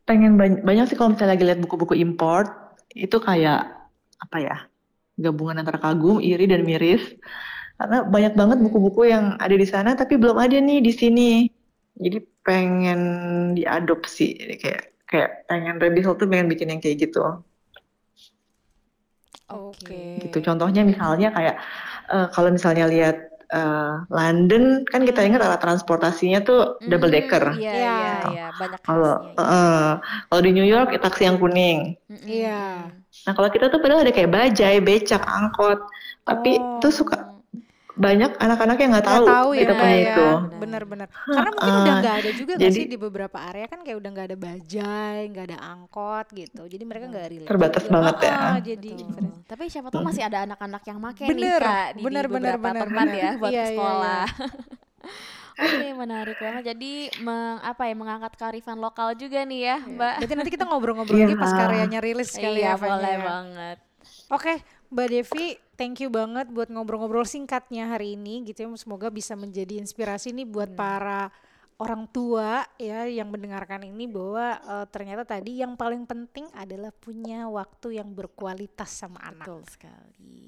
Pengen 0.02 0.34
banyak, 0.34 0.66
banyak 0.66 0.90
sih 0.90 0.98
kalau 0.98 1.14
misalnya 1.14 1.38
lagi 1.38 1.46
lihat 1.46 1.62
buku-buku 1.62 1.94
import 2.02 2.50
itu 2.98 3.14
kayak 3.22 3.78
apa 4.18 4.38
ya 4.42 4.56
gabungan 5.22 5.62
antara 5.62 5.78
kagum, 5.78 6.18
iri 6.18 6.50
dan 6.50 6.66
miris 6.66 7.14
karena 7.82 8.06
banyak 8.06 8.38
banget 8.38 8.58
buku-buku 8.62 9.10
yang 9.10 9.34
ada 9.42 9.58
di 9.58 9.66
sana 9.66 9.98
tapi 9.98 10.14
belum 10.14 10.38
ada 10.38 10.54
nih 10.54 10.78
di 10.78 10.92
sini 10.94 11.30
jadi 11.98 12.22
pengen 12.46 13.00
diadopsi 13.58 14.38
jadi 14.38 14.54
kayak 14.54 14.82
kayak 15.10 15.30
pengen 15.50 15.82
Rebel 15.82 16.14
tuh 16.14 16.30
pengen 16.30 16.46
bikin 16.46 16.70
yang 16.70 16.78
kayak 16.78 17.10
gitu 17.10 17.42
oke 19.50 19.74
okay. 19.74 20.22
gitu 20.22 20.38
contohnya 20.46 20.86
misalnya 20.86 21.34
kayak 21.34 21.58
uh, 22.06 22.30
kalau 22.30 22.54
misalnya 22.54 22.86
lihat 22.86 23.18
uh, 23.50 24.06
London 24.06 24.86
kan 24.86 25.02
kita 25.02 25.26
ingat 25.26 25.42
alat 25.42 25.58
transportasinya 25.58 26.40
tuh 26.42 26.80
mm, 26.80 26.88
double 26.88 27.12
decker. 27.12 27.44
Iya, 27.60 27.72
iya, 27.76 27.92
gitu. 27.92 28.28
iya, 28.32 28.46
banyak 28.56 28.80
Kalau 28.80 29.14
uh, 29.36 29.92
kalau 30.32 30.40
di 30.40 30.52
New 30.56 30.64
York 30.64 30.96
taksi 30.96 31.28
yang 31.28 31.36
kuning. 31.36 31.94
Iya. 32.08 32.88
Nah, 33.28 33.32
kalau 33.36 33.52
kita 33.52 33.68
tuh 33.68 33.78
padahal 33.78 34.08
ada 34.08 34.10
kayak 34.10 34.32
bajai, 34.32 34.80
becak, 34.80 35.20
angkot. 35.28 35.78
Tapi 36.24 36.58
oh. 36.58 36.80
tuh 36.80 36.90
suka 36.90 37.31
banyak 37.92 38.40
anak-anak 38.40 38.76
yang 38.80 38.90
nggak 38.96 39.04
tahu, 39.04 39.24
tahu 39.28 39.50
ya, 39.52 39.68
ya, 39.68 40.00
itu. 40.00 40.28
Bener-bener. 40.56 41.08
Karena 41.12 41.50
mungkin 41.52 41.74
udah 41.76 41.94
nggak 42.00 42.16
ada 42.24 42.30
juga 42.32 42.52
nggak 42.56 42.72
sih 42.72 42.86
di 42.88 42.96
beberapa 42.96 43.38
area 43.52 43.66
kan 43.68 43.84
kayak 43.84 43.96
udah 44.00 44.10
nggak 44.16 44.26
ada 44.32 44.38
bajai, 44.40 45.20
nggak 45.28 45.44
ada 45.52 45.58
angkot 45.60 46.26
gitu. 46.32 46.62
Jadi 46.64 46.84
mereka 46.88 47.04
nggak 47.12 47.26
relate. 47.28 47.50
Terbatas 47.52 47.84
juga. 47.84 47.92
banget 47.92 48.16
ya. 48.24 48.36
Oh, 48.36 48.60
jadi. 48.64 48.90
Tapi 49.44 49.62
siapa 49.68 49.88
tahu 49.92 50.02
masih 50.08 50.22
ada 50.24 50.38
anak-anak 50.48 50.82
yang 50.88 50.98
make 50.98 51.24
bener, 51.28 51.60
nih 51.60 51.68
kak 51.68 51.88
di, 51.92 52.02
bener, 52.02 52.24
di 52.24 52.32
beberapa 52.32 52.66
bener, 52.72 52.82
tempat 52.88 53.06
bener. 53.06 53.20
ya 53.20 53.30
buat 53.36 53.52
iya, 53.52 53.64
sekolah. 53.68 54.24
Iya, 54.24 54.46
iya. 54.48 55.30
Oke, 55.62 55.88
menarik 55.92 56.38
banget. 56.40 56.62
Jadi 56.72 56.92
meng, 57.20 57.60
apa 57.60 57.82
ya 57.84 57.94
mengangkat 57.94 58.32
kearifan 58.40 58.80
lokal 58.80 59.12
juga 59.12 59.44
nih 59.44 59.60
ya, 59.60 59.76
iya. 59.76 59.76
Mbak. 59.84 60.14
Berarti 60.24 60.34
nanti 60.40 60.52
kita 60.56 60.64
ngobrol-ngobrol 60.64 61.18
lagi 61.20 61.36
pas 61.36 61.52
karyanya 61.52 62.00
rilis 62.00 62.32
sekali 62.32 62.64
iya, 62.64 62.74
ya. 62.74 62.80
boleh 62.80 63.16
banget. 63.20 63.78
Oke, 64.32 64.64
Mbak 64.88 65.06
Devi, 65.12 65.46
thank 65.82 65.98
you 65.98 66.14
banget 66.14 66.46
buat 66.54 66.70
ngobrol-ngobrol 66.70 67.26
singkatnya 67.26 67.90
hari 67.90 68.14
ini 68.14 68.46
gitu 68.46 68.62
ya. 68.62 68.70
Semoga 68.78 69.10
bisa 69.10 69.34
menjadi 69.34 69.82
inspirasi 69.82 70.30
nih 70.30 70.46
buat 70.46 70.70
hmm. 70.70 70.78
para 70.78 71.34
orang 71.82 72.06
tua 72.06 72.62
ya 72.78 73.10
yang 73.10 73.26
mendengarkan 73.34 73.82
ini 73.82 74.06
bahwa 74.06 74.62
uh, 74.62 74.86
ternyata 74.86 75.26
tadi 75.26 75.58
yang 75.58 75.74
paling 75.74 76.06
penting 76.06 76.46
adalah 76.54 76.94
punya 76.94 77.50
waktu 77.50 77.98
yang 77.98 78.14
berkualitas 78.14 78.94
sama 78.94 79.18
Betul 79.18 79.30
anak. 79.34 79.46
Betul 79.50 79.62
sekali. 79.66 80.46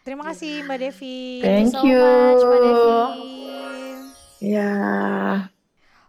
Terima 0.00 0.22
yeah. 0.24 0.28
kasih 0.32 0.52
Mbak 0.64 0.78
Devi. 0.80 1.20
Thank, 1.44 1.68
thank 1.76 1.84
you 1.84 2.00
so 2.00 2.08
much 2.08 2.42
Mbak 2.48 2.60
Devi. 2.64 2.96
Ya. 4.40 4.72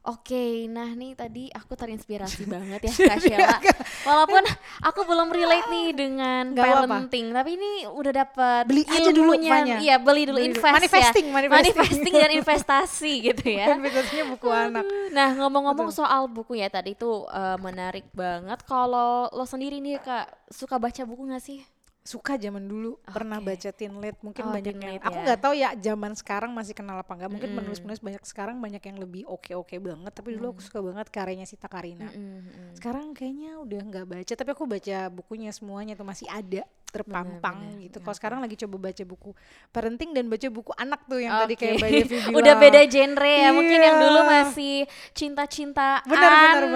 Oke, 0.07 0.71
nah 0.71 0.87
nih 0.95 1.19
tadi 1.19 1.51
aku 1.51 1.75
terinspirasi 1.75 2.47
banget 2.53 2.79
ya 2.87 2.93
Kak 2.95 3.19
Sheila. 3.19 3.59
Walaupun 4.07 4.39
aku 4.79 5.03
belum 5.03 5.27
relate 5.35 5.67
nih 5.67 5.87
dengan 6.07 6.55
Gak 6.55 6.63
parenting, 6.63 7.35
apa. 7.35 7.43
tapi 7.43 7.49
ini 7.59 7.71
udah 7.91 8.13
dapat 8.15 8.63
beli 8.71 8.87
aja 8.87 9.11
dulu 9.11 9.35
Iya, 9.35 9.99
beli 9.99 10.23
dulu 10.23 10.39
beli 10.39 10.55
invest 10.55 10.63
manifesting, 10.79 11.27
ya. 11.27 11.33
Manifesting, 11.35 11.75
manifesting 11.75 12.13
dan 12.15 12.31
investasi 12.39 13.13
gitu 13.19 13.45
ya. 13.51 13.75
Investasinya 13.75 14.25
buku 14.31 14.47
anak. 14.47 14.85
Nah, 15.11 15.29
ngomong-ngomong 15.43 15.91
soal 15.91 16.31
buku 16.31 16.55
ya 16.55 16.71
tadi 16.71 16.95
itu 16.95 17.27
uh, 17.27 17.59
menarik 17.59 18.07
banget. 18.15 18.63
Kalau 18.63 19.27
lo 19.27 19.43
sendiri 19.43 19.83
nih 19.83 19.99
Kak, 19.99 20.55
suka 20.55 20.79
baca 20.79 21.03
buku 21.03 21.27
gak 21.27 21.43
sih? 21.43 21.59
Suka 22.07 22.39
zaman 22.39 22.63
dulu 22.63 22.95
okay. 23.03 23.11
pernah 23.11 23.43
baca 23.43 23.69
Teen 23.75 23.99
Lit 23.99 24.15
mungkin 24.23 24.47
oh, 24.47 24.55
banyak 24.55 24.75
yang 24.79 25.03
aku 25.03 25.19
ya. 25.19 25.23
nggak 25.27 25.39
ya. 25.39 25.43
tahu 25.43 25.53
ya 25.59 25.69
zaman 25.75 26.11
sekarang 26.15 26.51
masih 26.55 26.71
kenal 26.71 26.95
apa 26.95 27.11
enggak 27.11 27.31
mungkin 27.35 27.51
mm. 27.51 27.57
penulis-penulis 27.59 27.99
banyak 27.99 28.23
sekarang 28.23 28.55
banyak 28.63 28.79
yang 28.79 28.97
lebih 29.03 29.27
oke-oke 29.27 29.75
banget 29.75 30.11
tapi 30.15 30.29
mm. 30.31 30.35
dulu 30.39 30.45
aku 30.55 30.61
suka 30.63 30.79
banget 30.79 31.11
karyanya 31.11 31.43
Sita 31.43 31.67
Karina 31.67 32.07
mm 32.07 32.15
-hmm. 32.15 32.69
sekarang 32.79 33.11
kayaknya 33.11 33.59
udah 33.59 33.81
nggak 33.83 34.05
baca 34.07 34.33
tapi 34.39 34.49
aku 34.55 34.63
baca 34.63 34.97
bukunya 35.11 35.51
semuanya 35.51 35.99
tuh 35.99 36.07
masih 36.07 36.31
ada 36.31 36.63
terpampang 36.87 37.57
Benar-benar, 37.59 37.83
gitu. 37.83 37.97
Kalau 37.99 38.15
sekarang 38.15 38.39
lagi 38.39 38.55
coba 38.63 38.75
baca 38.89 39.03
buku 39.03 39.29
parenting 39.75 40.11
dan 40.15 40.25
baca 40.31 40.47
buku 40.47 40.71
anak 40.79 41.03
tuh 41.05 41.19
yang 41.19 41.35
tadi 41.43 41.53
Oke. 41.53 41.61
kayak 41.61 41.75
Mbak 41.77 41.89
Devi 41.91 42.07
bilang. 42.23 42.37
Udah 42.39 42.53
beda 42.55 42.81
genre 42.87 43.33
ya. 43.35 43.49
Mungkin 43.51 43.79
yang 43.79 43.97
dulu 43.99 44.19
Iya. 44.23 44.31
masih 44.31 44.75
cinta-cintaan 45.11 46.01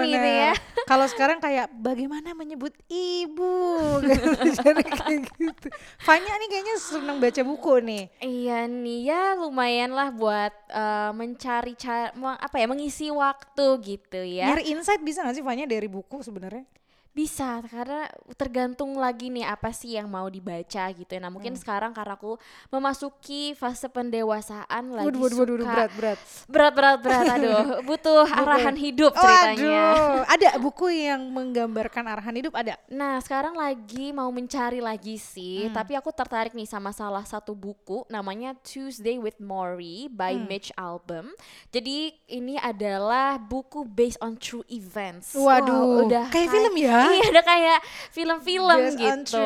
gitu 0.04 0.28
ya. 0.28 0.52
Kalau 0.90 1.06
sekarang 1.08 1.38
kayak 1.40 1.72
bagaimana 1.72 2.36
menyebut 2.36 2.76
ibu 2.92 3.61
Jadi 4.62 4.82
kayak 4.82 5.22
gitu. 5.36 5.66
Fanya 6.00 6.32
nih 6.40 6.48
kayaknya 6.48 6.76
senang 6.80 7.18
baca 7.20 7.42
buku 7.44 7.72
nih. 7.84 8.04
Iya 8.22 8.64
nih 8.70 9.00
ya 9.12 9.22
lumayan 9.36 9.92
lah 9.92 10.08
buat 10.08 10.54
eh, 10.72 11.10
mencari 11.12 11.76
cara 11.76 12.14
apa 12.16 12.56
ya 12.56 12.66
mengisi 12.70 13.12
waktu 13.12 13.66
gitu 13.84 14.20
ya. 14.24 14.56
Nyari 14.56 14.72
insight 14.72 15.04
bisa 15.04 15.20
gak 15.20 15.36
sih 15.36 15.44
Fanya 15.44 15.68
dari 15.68 15.90
buku 15.90 16.24
sebenarnya? 16.24 16.64
Bisa 17.12 17.60
karena 17.62 18.08
tergantung 18.34 18.96
lagi 18.96 19.28
nih 19.28 19.44
apa 19.44 19.68
sih 19.68 19.94
yang 19.94 20.08
mau 20.08 20.24
dibaca 20.26 20.88
gitu 20.88 21.06
ya. 21.06 21.20
Nah 21.20 21.28
Hmm. 21.28 21.36
mungkin 21.36 21.54
sekarang 21.54 21.92
karena 21.92 22.16
aku 22.16 22.40
memasuki 22.72 23.52
fase 23.52 23.84
pendewasaan 23.86 24.64
lagi 24.90 25.12
Waduh, 25.12 25.20
waduh, 25.22 25.38
waduh, 25.38 25.56
suka 25.58 25.68
berat 25.68 25.90
berat. 25.92 26.18
berat 26.48 26.72
berat 26.72 26.98
berat 26.98 27.24
aduh 27.36 27.56
butuh 27.82 28.24
arahan 28.24 28.72
hidup 28.74 29.12
ceritanya. 29.12 29.84
Waduh, 29.92 30.24
ada 30.26 30.48
buku 30.56 30.86
yang 30.88 31.20
menggambarkan 31.28 32.04
arahan 32.06 32.32
hidup 32.34 32.52
ada. 32.52 32.80
Nah 32.88 33.20
sekarang 33.20 33.54
lagi 33.54 34.08
mau 34.10 34.32
mencari 34.32 34.80
lagi 34.80 35.14
sih, 35.14 35.68
Hmm. 35.68 35.74
tapi 35.74 35.92
aku 35.92 36.08
tertarik 36.10 36.52
nih 36.52 36.64
sama 36.64 36.90
salah 36.90 37.22
satu 37.22 37.52
buku 37.52 38.08
namanya 38.08 38.56
Tuesday 38.58 39.16
with 39.16 39.36
Maury 39.36 40.08
by 40.08 40.32
Hmm. 40.32 40.48
Mitch 40.48 40.72
Albom. 40.74 41.28
Jadi 41.68 42.08
ini 42.26 42.56
adalah 42.56 43.36
buku 43.36 43.84
based 43.84 44.16
on 44.18 44.34
true 44.34 44.64
events. 44.66 45.36
Waduh, 45.36 46.08
Wah, 46.08 46.28
kayak 46.28 46.48
film 46.48 46.74
ya? 46.74 47.01
Iya, 47.04 47.24
udah 47.28 47.44
kayak 47.44 47.78
film-film 48.10 48.78
gitu. 48.94 49.44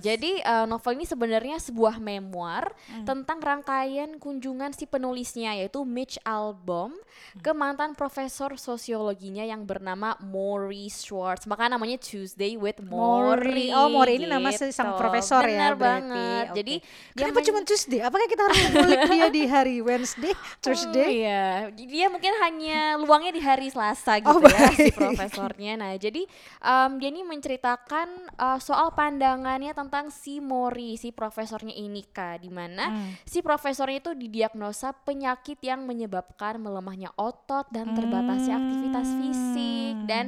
Jadi 0.00 0.32
uh, 0.40 0.64
novel 0.64 0.92
ini 0.94 1.04
sebenarnya 1.04 1.56
sebuah 1.58 1.98
memoir 1.98 2.66
Hmm. 2.84 3.02
tentang 3.04 3.38
rangkaian 3.38 4.18
kunjungan 4.18 4.70
si 4.70 4.84
penulisnya 4.84 5.54
yaitu 5.54 5.82
Mitch 5.82 6.18
Albom 6.22 6.92
Hmm. 6.92 7.40
ke 7.40 7.52
mantan 7.52 7.94
profesor 7.94 8.54
sosiologinya 8.54 9.42
yang 9.42 9.62
bernama 9.62 10.18
Maury 10.20 10.86
Schwartz. 10.86 11.44
Maka 11.44 11.66
namanya 11.66 11.94
Tuesday 11.96 12.54
with 12.54 12.78
Maury. 12.80 13.70
Oh, 13.70 13.86
Maury 13.88 14.18
ini 14.18 14.26
nama 14.26 14.50
si 14.50 14.68
sang 14.68 14.90
gitu. 14.90 14.98
profesor 14.98 15.42
ya 15.42 15.70
Benar 15.70 15.72
berarti. 15.72 16.02
banget. 16.02 16.44
Oke. 16.44 16.56
Jadi 16.56 16.74
Kenapa 17.14 17.38
cuma 17.40 17.58
Tuesday? 17.62 18.00
Apakah 18.00 18.26
kita 18.26 18.42
harus 18.42 18.58
mengulik 18.68 19.00
dia 19.12 19.26
di 19.28 19.42
hari 19.44 19.76
Wednesday, 19.78 20.32
Oh, 20.32 20.58
Thursday? 20.60 21.08
iya, 21.16 21.44
dia 21.72 22.06
mungkin 22.08 22.32
hanya 22.40 22.78
luangnya 22.96 23.30
di 23.30 23.40
hari 23.40 23.66
Selasa 23.68 24.18
gitu 24.18 24.34
Oh, 24.34 24.42
ya 24.42 24.68
si 24.70 24.90
profesornya. 24.90 25.72
Nah, 25.76 25.92
jadi 25.94 26.26
em, 26.64 26.96
dia 26.96 27.12
ini 27.12 27.20
menceritakan 27.22 28.08
eh, 28.32 28.58
soal 28.58 28.96
pandangannya 28.96 29.76
tentang 29.76 30.08
si 30.08 30.40
Mori, 30.40 30.96
si 30.96 31.12
profesornya 31.12 31.76
ini 31.76 32.00
kak, 32.02 32.40
di 32.40 32.48
mana 32.48 32.88
Hmm. 32.88 33.12
si 33.22 33.44
profesornya 33.44 34.00
itu 34.00 34.16
didiagnosa 34.16 34.96
penyakit 35.04 35.60
yang 35.60 35.84
menyebabkan 35.84 36.56
melemahnya 36.56 37.12
otot 37.14 37.68
dan 37.68 37.92
terbatasnya 37.92 38.56
aktivitas 38.56 39.08
fisik 39.20 39.94
Hmm. 39.94 40.08
dan 40.08 40.24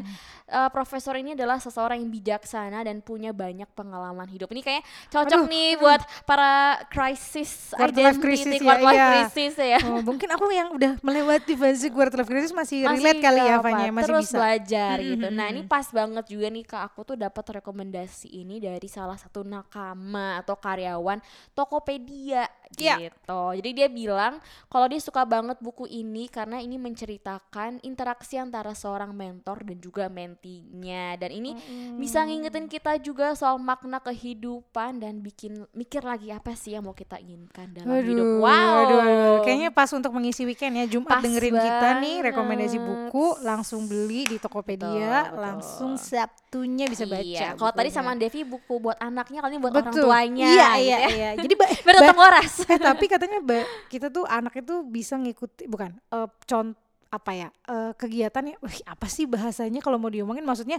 eh, 0.46 0.70
profesor 0.70 1.14
ini 1.14 1.34
adalah 1.34 1.58
seseorang 1.58 1.98
yang 1.98 2.10
bijaksana 2.10 2.82
dan 2.82 3.02
punya 3.02 3.30
banyak 3.30 3.66
pengalaman 3.74 4.26
hidup. 4.26 4.48
Ini 4.50 4.62
kayak 4.62 4.82
cocok 5.10 5.40
Aduh, 5.42 5.50
nih 5.50 5.68
buat 5.76 6.00
para 6.22 6.80
crisis 6.88 7.70
Quarter 7.70 7.98
life 7.98 8.18
identity, 8.18 8.24
crisis 8.24 8.62
ya, 8.62 8.74
life 8.78 8.94
iya. 8.94 9.06
crisis 9.10 9.54
ya. 9.58 9.78
Oh, 9.84 10.00
mungkin 10.00 10.28
aku 10.30 10.46
yang 10.50 10.68
udah 10.72 10.92
melewati 11.02 11.54
fase 11.54 11.90
quarter 11.90 12.22
life 12.22 12.30
crisis 12.30 12.54
masih, 12.54 12.86
Masih 12.86 12.94
relate 12.96 13.20
kali 13.20 13.42
ya 13.42 13.56
Fanya, 13.58 13.90
masih 13.90 14.04
terus 14.06 14.26
bisa. 14.26 14.36
belajar 14.38 14.94
Mm, 14.96 15.06
gitu. 15.10 15.26
Nah 15.30 15.46
ini 15.50 15.60
pas 15.62 15.86
banget 15.90 16.24
juga 16.26 16.46
nih 16.48 16.64
kak 16.64 16.82
aku 16.86 17.00
tuh 17.04 17.16
dapat 17.16 17.44
rekomendasi 17.58 18.28
ini 18.30 18.56
dari 18.56 18.86
salah 18.86 19.18
satu 19.18 19.42
nakama 19.42 20.38
atau 20.38 20.54
karyawan 20.54 21.18
Tokopedia 21.52 22.46
Iya. 22.76 23.08
gitu. 23.08 23.42
Jadi 23.62 23.70
dia 23.72 23.88
bilang 23.88 24.42
kalau 24.66 24.86
dia 24.86 24.98
suka 24.98 25.22
banget 25.22 25.56
buku 25.62 25.86
ini 25.86 26.26
karena 26.26 26.58
ini 26.58 26.76
menceritakan 26.76 27.78
interaksi 27.82 28.36
antara 28.36 28.74
seorang 28.74 29.14
mentor 29.14 29.62
dan 29.62 29.78
juga 29.78 30.10
mentinya 30.36 31.16
dan 31.16 31.30
ini 31.32 31.56
bisa 31.96 32.20
ngingetin 32.22 32.68
kita 32.68 33.00
juga 33.00 33.32
soal 33.32 33.56
makna 33.56 33.98
kehidupan 33.98 35.00
dan 35.00 35.18
bikin 35.18 35.64
mikir 35.72 36.00
lagi 36.00 36.28
apa 36.28 36.52
sih 36.52 36.76
yang 36.76 36.84
mau 36.84 36.92
kita 36.92 37.16
inginkan 37.16 37.72
dalam 37.72 37.88
hidup. 37.96 38.04
Waduh, 38.04 38.34
Wow. 38.36 38.74
waduh, 38.76 38.98
waduh. 38.98 39.38
kayaknya 39.42 39.70
pas 39.70 39.88
untuk 39.90 40.12
mengisi 40.12 40.44
weekend 40.44 40.76
ya 40.76 40.84
Jumat 40.86 41.08
Pas 41.10 41.22
dengerin 41.22 41.56
kita 41.56 41.88
nih 41.98 42.16
rekomendasi 42.22 42.76
banget. 42.76 42.88
buku 43.08 43.26
langsung 43.40 43.80
beli 43.84 44.22
di 44.24 44.36
Tokopedia, 44.36 44.84
Betul, 44.84 45.00
betul. 45.24 45.40
langsung 45.40 45.92
Sabtunya 45.96 46.84
bisa 46.84 47.04
baca. 47.04 47.24
Iya, 47.24 47.48
kalau 47.54 47.72
tadi 47.72 47.88
sama 47.88 48.12
Devi 48.14 48.44
buku 48.44 48.74
buat 48.78 48.98
anaknya, 48.98 49.40
kali 49.40 49.52
ini 49.52 49.60
buat 49.60 49.72
orang 49.72 49.88
Betul. 49.88 50.04
tuanya. 50.04 50.46
Iya, 50.46 50.66
gitu 50.68 50.82
iya, 50.82 50.98
ya. 50.98 51.08
iya. 51.08 51.30
Jadi 51.38 51.54
ba- 51.54 51.70
tetap 51.96 52.16
waras. 52.16 52.52
eh 52.62 52.78
tapi 52.78 53.04
katanya 53.06 53.38
ba- 53.40 53.64
kita 53.86 54.06
tuh 54.08 54.24
anak 54.24 54.52
itu 54.54 54.84
bisa 54.84 55.16
ngikuti 55.16 55.64
bukan 55.64 55.96
eh 56.06 56.28
contoh 56.44 56.84
apa 57.16 57.32
ya 57.32 57.48
eh, 57.68 57.92
kegiatannya 57.96 58.60
wih, 58.60 58.80
apa 58.84 59.06
sih 59.08 59.24
bahasanya 59.24 59.80
kalau 59.80 59.96
mau 59.96 60.12
diomongin 60.12 60.44
maksudnya 60.44 60.76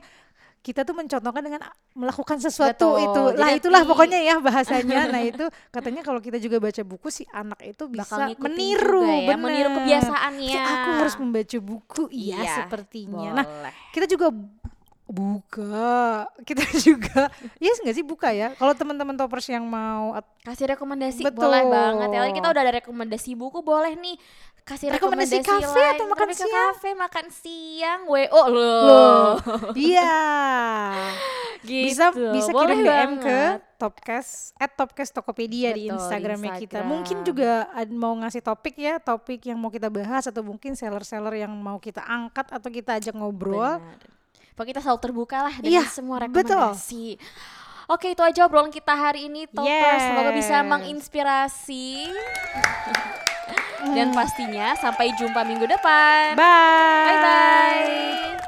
kita 0.62 0.84
tuh 0.84 0.98
mencontohkan 0.98 1.40
dengan 1.40 1.62
melakukan 1.96 2.38
sesuatu 2.44 2.98
Betul. 2.98 3.06
itu 3.06 3.22
lah 3.40 3.50
itulah 3.56 3.82
pokoknya 3.88 4.20
ya 4.20 4.36
bahasanya 4.42 5.08
nah 5.14 5.22
itu 5.24 5.46
katanya 5.72 6.02
kalau 6.04 6.20
kita 6.20 6.42
juga 6.42 6.60
baca 6.60 6.82
buku 6.84 7.08
si 7.08 7.24
anak 7.32 7.62
itu 7.64 7.88
bisa 7.88 8.36
meniru 8.36 9.06
ya, 9.06 9.38
meniru 9.38 9.70
bener. 9.72 9.78
kebiasaannya. 9.82 10.64
Aku 10.68 10.90
harus 11.00 11.16
membaca 11.22 11.58
buku 11.62 12.04
iya, 12.12 12.38
Iya, 12.44 12.54
sepertinya 12.66 13.30
nah 13.32 13.46
Boleh. 13.46 13.74
kita 13.96 14.06
juga 14.12 14.28
buka 15.08 16.28
kita 16.44 16.68
juga 16.88 17.32
yes 17.58 17.80
nggak 17.80 17.96
sih 17.96 18.04
buka 18.04 18.30
ya 18.30 18.52
kalau 18.54 18.76
teman-teman 18.76 19.16
toppers 19.16 19.48
yang 19.48 19.64
mau 19.64 20.12
kasih 20.44 20.68
rekomendasi 20.70 21.24
Betul. 21.24 21.48
boleh 21.48 21.64
banget 21.66 22.08
ya. 22.12 22.22
Kita 22.28 22.48
udah 22.48 22.62
ada 22.62 22.74
rekomendasi 22.80 23.36
buku, 23.36 23.60
boleh 23.60 23.96
nih 23.96 24.16
kasih 24.64 24.92
Rekomendasi 24.92 25.40
rekomendasi, 25.40 25.64
kafe 25.64 25.80
lain. 25.80 25.92
atau 25.96 26.06
makan 26.08 26.28
ke 26.28 26.36
siang? 26.38 26.52
kafe 26.54 26.90
makan 26.92 27.26
siang, 27.32 28.02
WO 28.04 28.42
loh. 28.48 28.84
loh 28.84 29.32
iya 29.76 30.16
Gitu. 31.58 31.90
bisa 31.90 32.14
bisa 32.14 32.54
boleh 32.54 32.78
kirim 32.78 32.86
DM 32.86 33.12
ke 33.18 33.28
banget. 33.28 33.60
Topcast 33.78 34.32
at 34.56 34.72
Topcast 34.78 35.12
Tokopedia 35.12 35.74
di 35.74 35.90
Betul, 35.90 35.90
di 35.90 35.96
Instagramnya 35.96 36.52
kita. 36.54 36.80
Instagram. 36.80 36.86
Mungkin 36.86 37.18
juga 37.26 37.52
mau 37.92 38.14
ngasih 38.14 38.42
topik 38.42 38.76
ya, 38.78 39.02
topik 39.02 39.42
yang 39.42 39.58
mau 39.58 39.70
kita 39.70 39.90
bahas 39.90 40.26
atau 40.26 40.46
mungkin 40.46 40.78
seller-seller 40.78 41.34
yang 41.36 41.50
mau 41.52 41.78
kita 41.78 42.02
angkat 42.02 42.54
atau 42.54 42.70
kita 42.70 43.02
ajak 43.02 43.14
ngobrol. 43.14 43.82
Benar. 43.82 44.17
Pokoknya 44.58 44.74
kita 44.74 44.82
selalu 44.82 45.00
terbuka 45.00 45.38
lah 45.40 45.54
dengan 45.54 45.70
Iya, 45.72 45.84
semua 45.86 46.18
betul. 46.18 46.34
rekomendasi. 46.50 47.08
Oke 47.88 48.12
itu 48.12 48.20
aja 48.20 48.44
obrolan 48.44 48.68
kita 48.68 48.92
hari 48.92 49.32
ini 49.32 49.48
Toppers 49.48 50.04
Semoga 50.04 50.36
bisa 50.36 50.60
Yes. 50.60 50.68
menginspirasi 50.68 51.88
Dan 53.96 54.12
pastinya 54.12 54.76
sampai 54.76 55.16
jumpa 55.16 55.48
minggu 55.48 55.64
depan 55.64 56.36
Bye. 56.36 57.08
Bye-bye 57.08 58.47